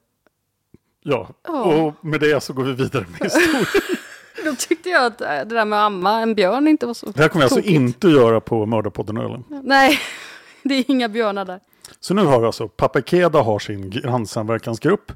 [1.05, 1.63] Ja, Ja.
[1.65, 3.67] och med det så går vi vidare med historien.
[4.45, 7.07] Då tyckte jag att äh, det där med att amma en björn inte var så
[7.07, 9.45] Det här kommer jag alltså inte göra på Mördarpodden-ölen.
[9.49, 9.99] Nej,
[10.63, 11.61] det är inga björnar där.
[12.01, 15.13] Så nu har vi alltså Pappa Ikeda har sin grannsamverkansgrupp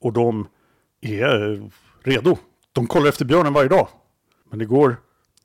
[0.00, 0.48] och de
[1.00, 1.62] är eh,
[2.02, 2.36] redo.
[2.72, 3.88] De kollar efter björnen varje dag.
[4.50, 4.96] Men det går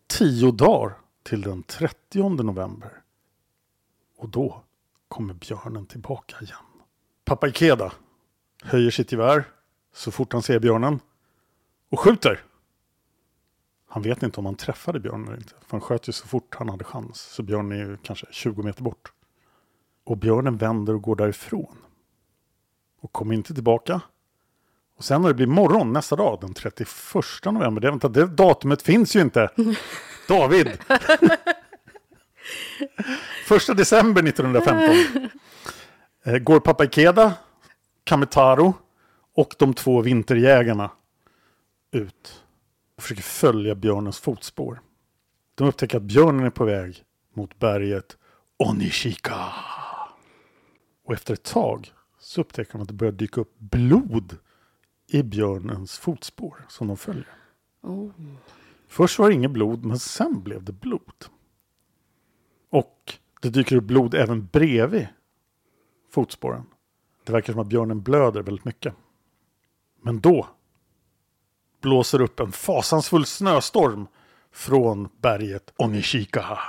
[0.07, 2.89] tio dagar till den 30 november.
[4.17, 4.63] Och då
[5.07, 6.57] kommer björnen tillbaka igen.
[7.25, 7.91] Pappa Ikeda
[8.63, 9.43] höjer sitt gevär
[9.93, 10.99] så fort han ser björnen
[11.89, 12.43] och skjuter.
[13.97, 15.53] Han vet inte om han träffade björnen eller inte.
[15.53, 17.21] För han sköt ju så fort han hade chans.
[17.21, 19.11] Så björnen är ju kanske 20 meter bort.
[20.05, 21.77] Och björnen vänder och går därifrån.
[23.01, 24.01] Och kommer inte tillbaka.
[24.97, 26.87] Och sen när det blir morgon nästa dag, den 31
[27.45, 29.49] november, det, vänta, det datumet finns ju inte.
[30.27, 30.77] David!
[33.45, 35.29] Första december 1915
[36.23, 37.33] eh, går pappa Ikeda,
[38.03, 38.73] Kametaro
[39.35, 40.91] och de två vinterjägarna
[41.91, 42.43] ut
[42.97, 44.81] och försöker följa björnens fotspår.
[45.55, 48.17] De upptäcker att björnen är på väg mot berget
[48.57, 49.45] Onishika.
[51.05, 54.37] Och efter ett tag så upptäcker de att det börjar dyka upp blod
[55.07, 57.37] i björnens fotspår som de följer.
[57.81, 58.11] Oh.
[58.87, 61.25] Först var det inget blod, men sen blev det blod.
[62.69, 65.07] Och det dyker upp blod även bredvid
[66.09, 66.63] fotspåren.
[67.23, 68.93] Det verkar som att björnen blöder väldigt mycket.
[70.01, 70.47] Men då
[71.81, 74.07] blåser upp en fasansfull snöstorm
[74.51, 76.59] från berget Onishikaha.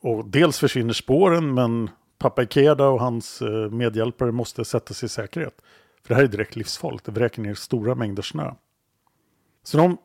[0.00, 5.08] Och dels försvinner spåren, men pappa Ikeda och hans eh, medhjälpare måste sätta sig i
[5.08, 5.62] säkerhet.
[6.02, 7.04] För det här är direkt livsfarligt.
[7.04, 8.54] Det vräker ner stora mängder snö.
[9.62, 9.98] Så de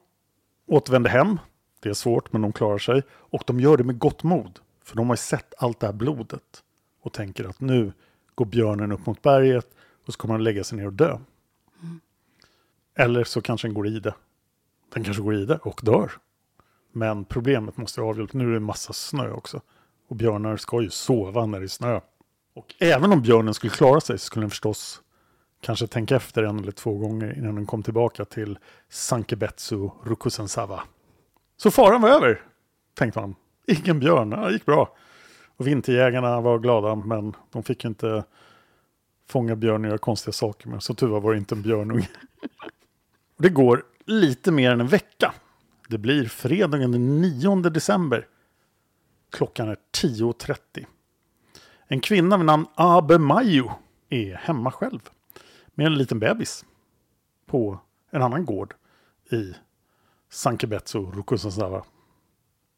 [0.67, 1.39] återvänder hem.
[1.79, 3.01] Det är svårt, men de klarar sig.
[3.11, 4.59] Och de gör det med gott mod.
[4.83, 6.63] För de har ju sett allt det här blodet.
[7.01, 7.93] Och tänker att nu
[8.35, 9.67] går björnen upp mot berget
[10.05, 11.17] och så kommer han lägga sig ner och dö.
[12.95, 14.13] Eller så kanske den går i det.
[14.93, 16.11] Den kanske går i det och dör.
[16.91, 18.33] Men problemet måste vara avgjort.
[18.33, 19.61] Nu är det en massa snö också.
[20.07, 21.99] Och björnar ska ju sova när det är snö.
[22.55, 25.01] Och även om björnen skulle klara sig så skulle den förstås
[25.61, 30.83] kanske tänka efter en eller två gånger innan den kom tillbaka till Sankebetsu Rukusensava.
[31.57, 32.41] Så faran var över,
[32.93, 33.35] tänkte man.
[33.67, 34.95] Ingen björn, det gick bra.
[35.57, 38.23] Och vinterjägarna var glada, men de fick ju inte
[39.29, 40.83] fånga björn och göra konstiga saker med.
[40.83, 42.09] Så tur var det inte en björnunge.
[43.35, 45.33] Och det går lite mer än en vecka.
[45.87, 48.27] Det blir fredagen den 9 december.
[49.31, 50.85] Klockan är 10.30.
[51.87, 53.71] En kvinna vid namn Abe Mayo
[54.09, 55.09] är hemma själv
[55.73, 56.65] med en liten bebis
[57.45, 57.79] på
[58.11, 58.73] en annan gård
[59.31, 59.53] i
[60.29, 61.83] Sankebetsu Rukusansava.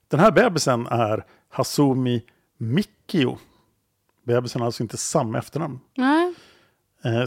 [0.08, 2.24] Den här bebisen är Hasumi
[2.58, 3.38] Mikio.
[4.24, 5.80] Bebisen har alltså inte samma efternamn.
[5.96, 6.34] Nej.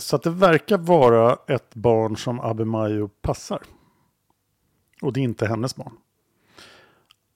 [0.01, 3.63] Så att det verkar vara ett barn som Abemayu passar.
[5.03, 5.93] Och det är inte hennes barn.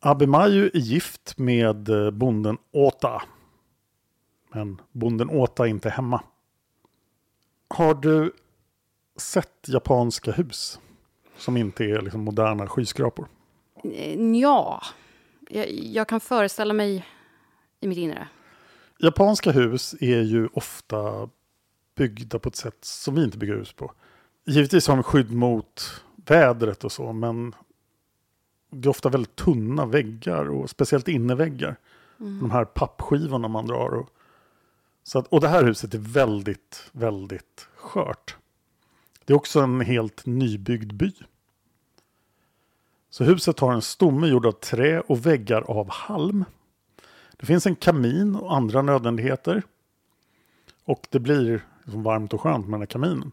[0.00, 3.22] Abemayu är gift med eh, bonden Ota.
[4.52, 6.22] Men bonden Ota är inte hemma.
[7.68, 8.32] Har du
[9.16, 10.80] sett japanska hus?
[11.36, 13.28] Som inte är liksom moderna skyskrapor.
[13.84, 14.82] Eh, Ja,
[15.50, 17.06] jag, jag kan föreställa mig
[17.80, 18.28] i mitt inre.
[18.98, 21.28] Japanska hus är ju ofta
[21.94, 23.92] byggda på ett sätt som vi inte bygger hus på.
[24.44, 27.54] Givetvis har de skydd mot vädret och så, men
[28.70, 31.76] det är ofta väldigt tunna väggar och speciellt inneväggar.
[32.40, 33.88] De här pappskivorna man drar.
[33.94, 34.08] Och,
[35.02, 38.36] så att, och det här huset är väldigt, väldigt skört.
[39.24, 41.12] Det är också en helt nybyggd by.
[43.10, 46.44] Så huset har en stomme gjord av trä och väggar av halm.
[47.36, 49.62] Det finns en kamin och andra nödvändigheter.
[50.84, 53.32] Och det blir liksom varmt och skönt med den här kaminen.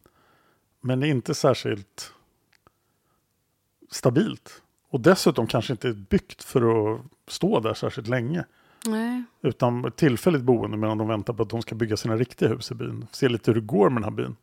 [0.82, 2.14] Men det är inte särskilt
[3.92, 4.62] stabilt.
[4.90, 8.46] Och dessutom kanske inte byggt för att stå där särskilt länge.
[8.86, 9.24] Nej.
[9.42, 12.76] Utan tillfälligt boende medan de väntar på att de ska bygga sina riktiga hus i
[12.76, 13.08] byn.
[13.12, 14.36] Se lite hur det går med den här byn.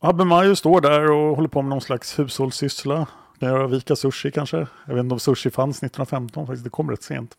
[0.00, 3.06] Abbe Mayo står där och håller på med någon slags hushållssyssla.
[3.38, 4.66] Kan göra vika sushi kanske.
[4.86, 6.64] Jag vet inte om sushi fanns 1915 faktiskt.
[6.64, 7.34] Det kom rätt sent.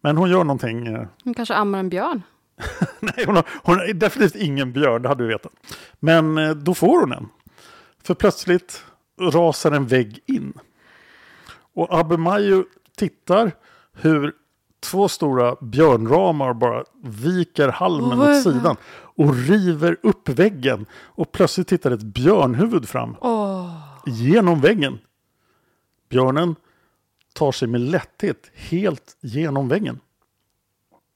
[0.00, 0.86] Men hon gör någonting.
[0.86, 2.22] eh, Hon kanske ammar en björn.
[3.00, 5.52] Nej, hon har, hon är definitivt ingen björn, det hade du vetat.
[6.00, 7.28] Men eh, då får hon en.
[8.02, 8.84] För plötsligt
[9.20, 10.52] rasar en vägg in.
[11.74, 12.64] Och Abemayu
[12.96, 13.52] tittar
[13.92, 14.32] hur
[14.80, 20.86] två stora björnramar bara viker halmen är åt sidan och river upp väggen.
[20.92, 23.76] Och plötsligt tittar ett björnhuvud fram Åh,
[24.06, 24.98] genom väggen.
[26.08, 26.56] Björnen
[27.34, 30.00] tar sig med lätthet helt genom väggen.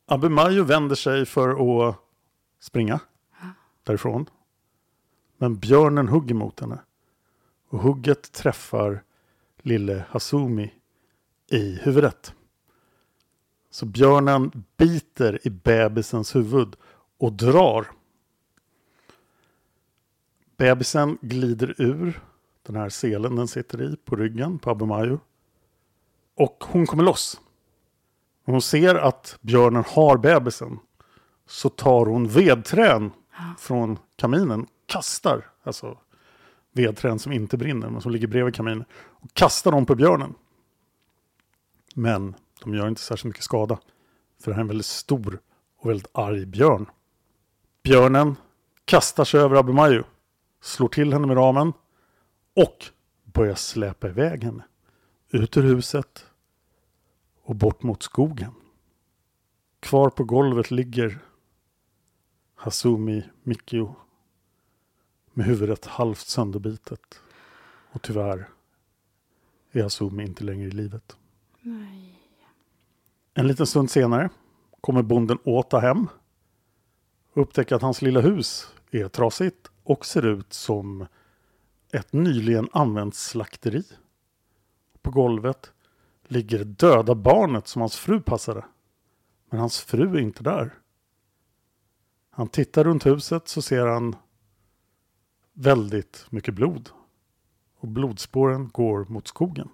[0.07, 1.48] Abimayo vänder sig för
[1.88, 1.96] att
[2.61, 3.00] springa
[3.82, 4.30] därifrån.
[5.36, 6.78] Men björnen hugger mot henne.
[7.68, 9.02] Och hugget träffar
[9.59, 10.74] lille Hasumi
[11.50, 12.34] i huvudet.
[13.70, 16.76] Så björnen biter i bebisens huvud
[17.18, 17.86] och drar.
[20.57, 22.20] Bebisen glider ur
[22.62, 25.20] den här selen den sitter i på ryggen på Abumayo.
[26.34, 27.40] Och hon kommer loss.
[28.47, 30.78] När hon ser att björnen har bebisen
[31.47, 33.11] så tar hon vedträn
[33.59, 35.99] från kaminen, kastar, alltså
[36.72, 40.34] vedträn som inte brinner men som ligger bredvid kaminen, och kastar dem på björnen.
[41.94, 43.78] Men de gör inte särskilt mycket skada,
[44.42, 45.40] för det här är en väldigt stor
[45.78, 46.86] och väldigt arg björn.
[47.82, 48.36] Björnen
[48.84, 50.05] kastar sig över Abimayo,
[50.61, 51.72] slår till henne med ramen
[52.57, 52.86] och
[53.24, 54.64] börjar släpa iväg henne
[55.30, 56.26] ut ur huset
[57.47, 58.53] och bort mot skogen.
[59.80, 61.18] Kvar på golvet ligger
[62.55, 63.94] Hasumi Mikio
[65.32, 67.20] med huvudet halvt sönderbitet.
[67.92, 68.49] Och tyvärr
[69.72, 71.16] är Hasumi inte längre i livet.
[71.61, 72.20] Nej.
[73.34, 74.30] En liten stund senare
[74.80, 76.09] kommer bonden åta hem
[77.32, 81.07] och upptäcker att hans lilla hus är trasigt och ser ut som
[81.92, 83.82] ett nyligen använt slakteri.
[85.03, 85.72] På golvet
[86.28, 88.64] ligger det döda barnet som hans fru passade.
[89.50, 90.74] Men hans fru är inte där.
[92.30, 94.16] Han tittar runt huset så ser han
[95.52, 96.90] väldigt mycket blod.
[97.78, 99.68] Och blodspåren går mot skogen.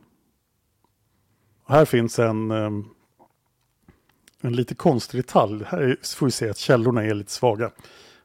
[1.65, 2.89] Och här finns en, ehm,
[4.41, 5.65] en lite konstig detalj.
[5.65, 7.71] Här får vi se att källorna är lite svaga.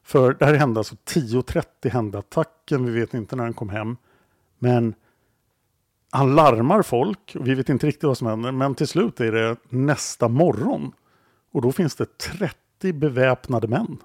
[0.03, 2.85] För det här hände alltså 10.30 hände attacken.
[2.85, 3.97] Vi vet inte när han kom hem.
[4.59, 4.95] Men
[6.11, 7.35] han larmar folk.
[7.39, 8.51] Och vi vet inte riktigt vad som händer.
[8.51, 10.91] Men till slut är det nästa morgon.
[11.51, 13.97] Och då finns det 30 beväpnade män.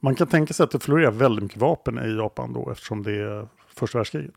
[0.00, 3.12] Man kan tänka sig att det florerar väldigt mycket vapen i Japan då eftersom det
[3.12, 4.34] är första världskriget.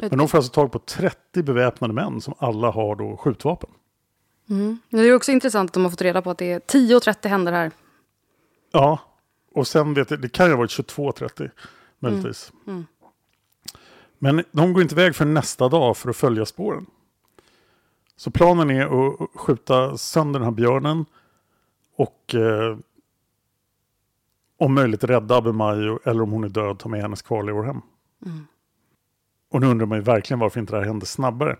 [0.00, 3.70] Men de får alltså tag på 30 beväpnade män som alla har då skjutvapen.
[4.50, 4.78] Mm.
[4.88, 7.52] Det är också intressant att de har fått reda på att det är 10.30 händer
[7.52, 7.70] här.
[8.72, 8.98] Ja,
[9.54, 11.50] och sen vet jag, det kan ju ha varit 22.30
[11.98, 12.52] möjligtvis.
[12.66, 12.76] Mm.
[12.76, 12.86] Mm.
[14.18, 16.86] Men de går inte iväg för nästa dag för att följa spåren.
[18.16, 21.04] Så planen är att skjuta sönder den här björnen
[21.96, 22.78] och eh,
[24.58, 27.80] om möjligt rädda Abimayo eller om hon är död ta med hennes kvarlevor hem.
[28.26, 28.46] Mm.
[29.50, 31.56] Och nu undrar man ju verkligen varför inte det här hände snabbare.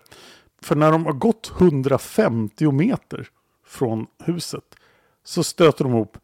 [0.61, 3.27] För när de har gått 150 meter
[3.65, 4.75] från huset
[5.23, 6.17] så stöter de ihop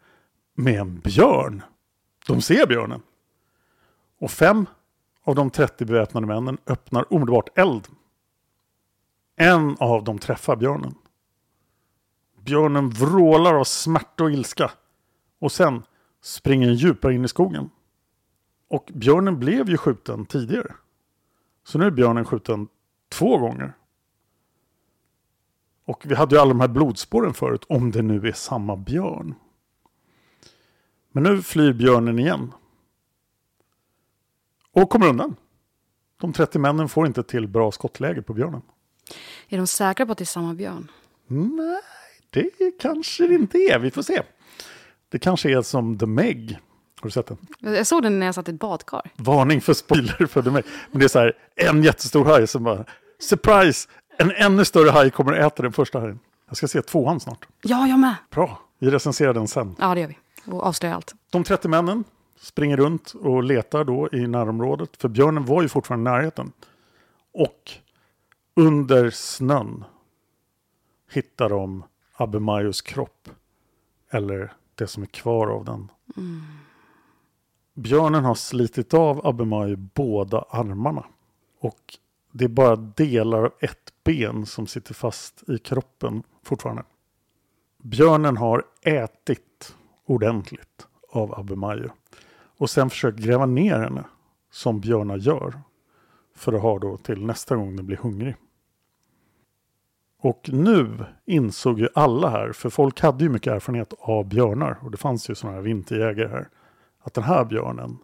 [0.54, 1.64] med en björn.
[2.28, 3.02] De ser björnen.
[4.20, 4.66] Och fem
[5.26, 7.88] av de 30 beväpnade männen öppnar omedelbart eld.
[9.36, 10.96] En av dem träffar björnen.
[12.42, 14.72] Björnen vrålar av smärta och ilska.
[15.40, 15.84] Och sen
[16.22, 17.70] springer den djupare in i skogen.
[18.68, 20.76] Och björnen blev ju skjuten tidigare.
[21.64, 22.68] Så nu är björnen skjuten
[23.10, 23.74] två gånger.
[25.86, 29.36] Och vi hade ju alla de här blodspåren förut, om det nu är samma björn.
[31.12, 32.54] Men nu flyr björnen igen.
[34.76, 35.36] Och kommer undan.
[36.22, 38.62] De 30 männen får inte till bra skottläge på björnen.
[39.50, 40.92] Är de säkra på att det är samma björn?
[41.28, 41.82] Nej,
[42.30, 43.80] det kanske det inte är.
[43.80, 44.22] Vi får se.
[45.10, 46.60] Det kanske är som The Meg.
[47.02, 47.38] Har du sett den?
[47.60, 49.12] Jag såg den när jag satt i ett badkar.
[49.16, 50.64] Varning för spoiler för The Meg.
[50.92, 52.86] Men det är så här, en jättestor haj som bara,
[53.20, 53.90] surprise!
[54.18, 56.20] En ännu större haj kommer att äta den första hajen.
[56.48, 57.48] Jag ska se tvåan snart.
[57.62, 58.16] Ja, jag med.
[58.32, 59.76] Bra, vi recenserar den sen.
[59.80, 60.18] Ja, det gör vi.
[60.52, 61.14] Och avslöjar allt.
[61.32, 62.04] De 30 männen
[62.40, 64.98] springer runt och letar då i närområdet.
[64.98, 66.52] För björnen var ju fortfarande i närheten.
[67.32, 67.72] Och
[68.56, 69.84] under snön
[71.12, 71.84] hittar de
[72.14, 73.30] Abemayos kropp.
[74.10, 75.92] Eller det som är kvar av den.
[76.18, 76.42] Mm.
[77.74, 81.06] Björnen har slitit av Abemayo båda armarna.
[81.60, 81.98] Och
[82.32, 86.84] det är bara delar av ett ben som sitter fast i kroppen fortfarande.
[87.78, 89.76] Björnen har ätit
[90.06, 90.85] ordentligt
[91.16, 91.90] av Abemayo.
[92.58, 94.04] Och sen försökt gräva ner henne,
[94.52, 95.62] som björnar gör.
[96.36, 98.36] För att ha då till nästa gång den blir hungrig.
[100.20, 104.78] Och nu insåg ju alla här, för folk hade ju mycket erfarenhet av björnar.
[104.82, 106.48] Och det fanns ju sådana här vinterjägare här.
[107.02, 107.98] Att den här björnen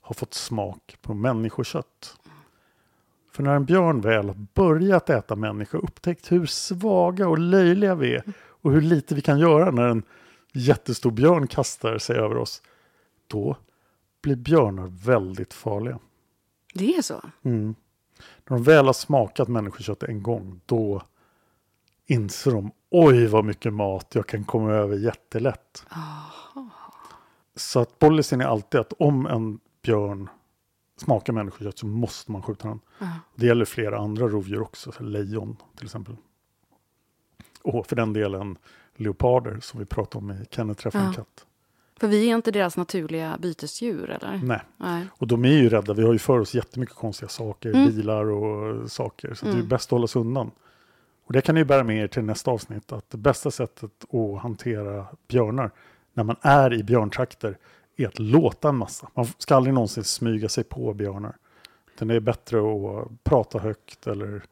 [0.00, 2.16] har fått smak på människokött.
[3.32, 7.94] För när en björn väl har börjat äta människa och upptäckt hur svaga och löjliga
[7.94, 8.22] vi är
[8.62, 10.02] och hur lite vi kan göra när den
[10.52, 12.62] jättestor björn kastar sig över oss.
[13.26, 13.56] Då
[14.22, 15.98] blir björnar väldigt farliga.
[16.74, 17.22] Det är så?
[17.42, 17.74] Mm.
[18.48, 21.02] När de väl har smakat människokött en gång, då
[22.06, 25.86] inser de oj vad mycket mat jag kan komma över jättelätt.
[27.56, 30.28] Så att policyn är alltid att om en björn
[30.96, 32.80] smakar människokött så måste man skjuta den.
[33.34, 36.16] Det gäller flera andra rovdjur också, så lejon till exempel.
[37.62, 38.58] Och för den delen
[39.00, 41.12] leoparder som vi pratade om i Kenneth träffar en Ja.
[41.12, 41.46] katt.
[42.00, 44.40] För vi är inte deras naturliga bytesdjur, eller?
[44.44, 44.60] Nej.
[44.76, 45.06] Nej.
[45.18, 47.86] Och de är ju rädda, vi har ju för oss jättemycket konstiga saker, Mm.
[47.88, 49.34] bilar och saker.
[49.34, 49.68] Så det är Mm.
[49.68, 50.50] bäst att hålla sig undan.
[51.26, 54.42] Och det kan ni bära med er till nästa avsnitt, att det bästa sättet att
[54.42, 55.70] hantera björnar
[56.14, 57.58] när man är i björntrakter
[57.96, 59.08] är att låta en massa.
[59.14, 61.36] Man ska aldrig någonsin smyga sig på björnar.
[61.94, 64.42] Utan det är bättre att prata högt eller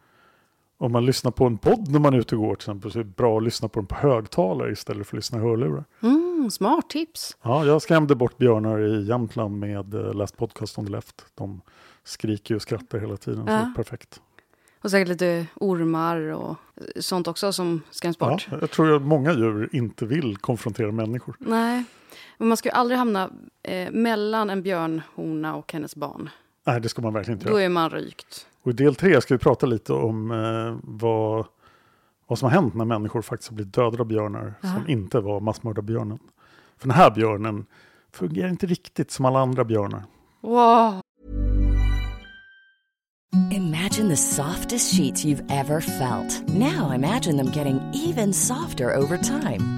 [0.78, 2.98] om man lyssnar på en podd när man är ute och går till exempel så
[2.98, 5.84] är det bra att lyssna på den på högtalare istället för att lyssna i hörlurar.
[6.02, 7.36] Mm, smart tips.
[7.42, 11.24] Ja, jag skrämde bort björnar i Jämtland med uh, Last Podcast on the Left.
[11.34, 11.60] De
[12.04, 13.56] skriker och skrattar hela tiden, så Ja.
[13.56, 14.20] det är perfekt.
[14.82, 16.56] Och säkert lite ormar och
[17.00, 18.48] sånt också som skräms Ja, bort.
[18.60, 21.36] jag tror att många djur inte vill konfrontera människor.
[21.38, 21.84] Nej,
[22.38, 23.30] men man ska ju aldrig hamna
[23.62, 26.30] eh, mellan en björnhona och hennes barn.
[26.68, 27.64] Nej, det ska man verkligen inte Då göra.
[27.64, 28.46] är man rykt.
[28.62, 31.46] Och i del tre ska vi prata lite om eh, vad,
[32.26, 35.40] vad som har hänt när människor faktiskt har blivit dödade av björnar som inte var
[35.40, 36.18] massmördarbjörnen.
[36.78, 37.66] För den här björnen
[38.12, 40.02] fungerar inte riktigt som alla andra björnar.
[40.40, 41.00] Wow.
[43.52, 46.48] Imagine the softest sheets you've ever felt.
[46.48, 49.77] Now imagine them getting even softer over time.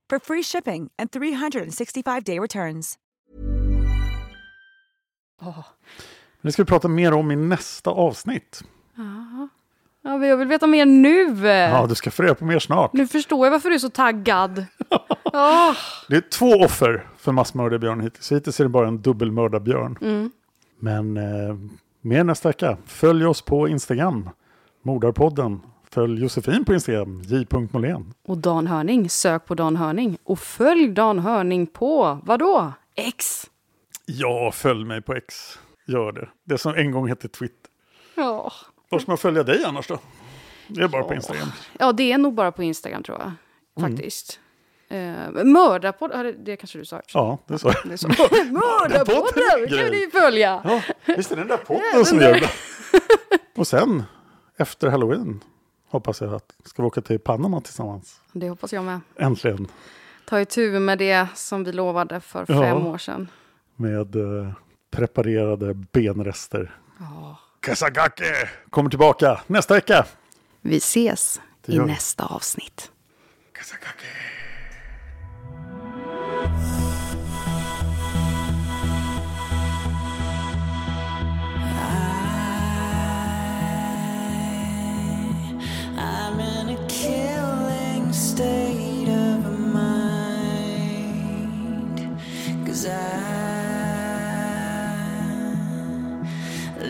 [0.11, 2.97] for free shipping and 365-day returns.
[6.41, 8.63] Det ska vi prata mer om i nästa avsnitt.
[10.03, 11.47] Ja, men jag vill veta mer nu.
[11.47, 12.93] Ja, du ska få reda på mer snart.
[12.93, 14.65] Nu förstår jag varför du är så taggad.
[15.33, 15.75] Ja.
[16.09, 18.31] Det är två offer för massmördarbjörn hittills.
[18.31, 19.97] Hittills är det bara en dubbelmördarbjörn.
[20.01, 20.31] Mm.
[20.79, 21.55] Men eh,
[22.01, 22.77] mer nästa vecka.
[22.85, 24.29] Följ oss på Instagram,
[24.83, 25.61] Mordarpodden.
[25.93, 28.13] Följ Josefin på Instagram, j.molén.
[28.27, 30.17] Och Dan Hörning, sök på Dan Hörning.
[30.23, 32.73] Och följ Dan Hörning på, vadå?
[32.95, 33.49] X.
[34.05, 35.59] Ja, följ mig på X.
[35.87, 36.29] Gör det.
[36.43, 37.71] Det som en gång hette Twitter.
[38.15, 38.51] Ja.
[38.89, 39.99] Var ska man följa dig annars då?
[40.67, 41.47] Det är bara på Instagram.
[41.79, 43.31] ja, det är nog bara på Instagram tror jag.
[43.77, 43.91] Mm.
[43.97, 44.39] Faktiskt.
[44.91, 47.01] Uh, Mördarpodden, ja, det, kanske du sa.
[47.13, 48.07] Ja, det är så.
[48.51, 50.61] Mördarpodden kan ni följa.
[50.63, 50.81] Ja,
[51.15, 52.49] visst är det den där podden som gör det.
[53.55, 54.03] Och sen,
[54.57, 55.43] efter Halloween,
[55.91, 58.21] hoppas jag att ska vi åka till Panama tillsammans.
[58.33, 58.99] Det hoppas jag med.
[59.15, 59.67] Äntligen.
[60.25, 62.61] Ta itu med det som vi lovade för Ja.
[62.61, 63.27] fem år sedan.
[63.75, 64.51] Med eh,
[64.91, 66.75] preparerade benrester.
[67.59, 70.05] Kasagake kommer tillbaka nästa vecka.
[70.61, 72.91] Vi ses i nästa avsnitt.
[73.53, 74.05] Kasagake.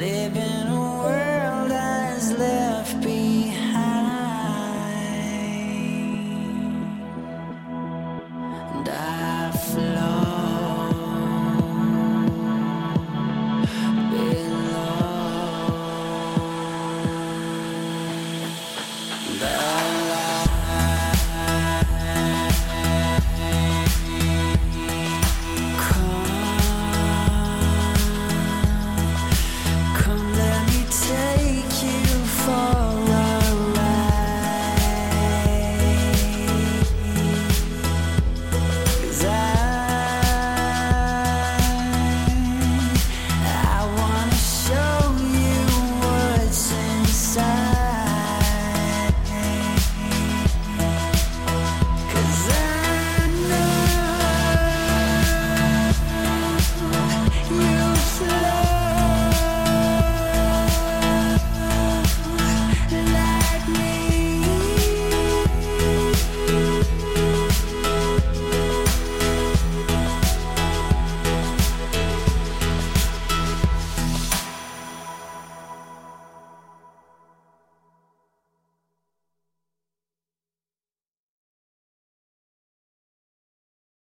[0.01, 0.60] living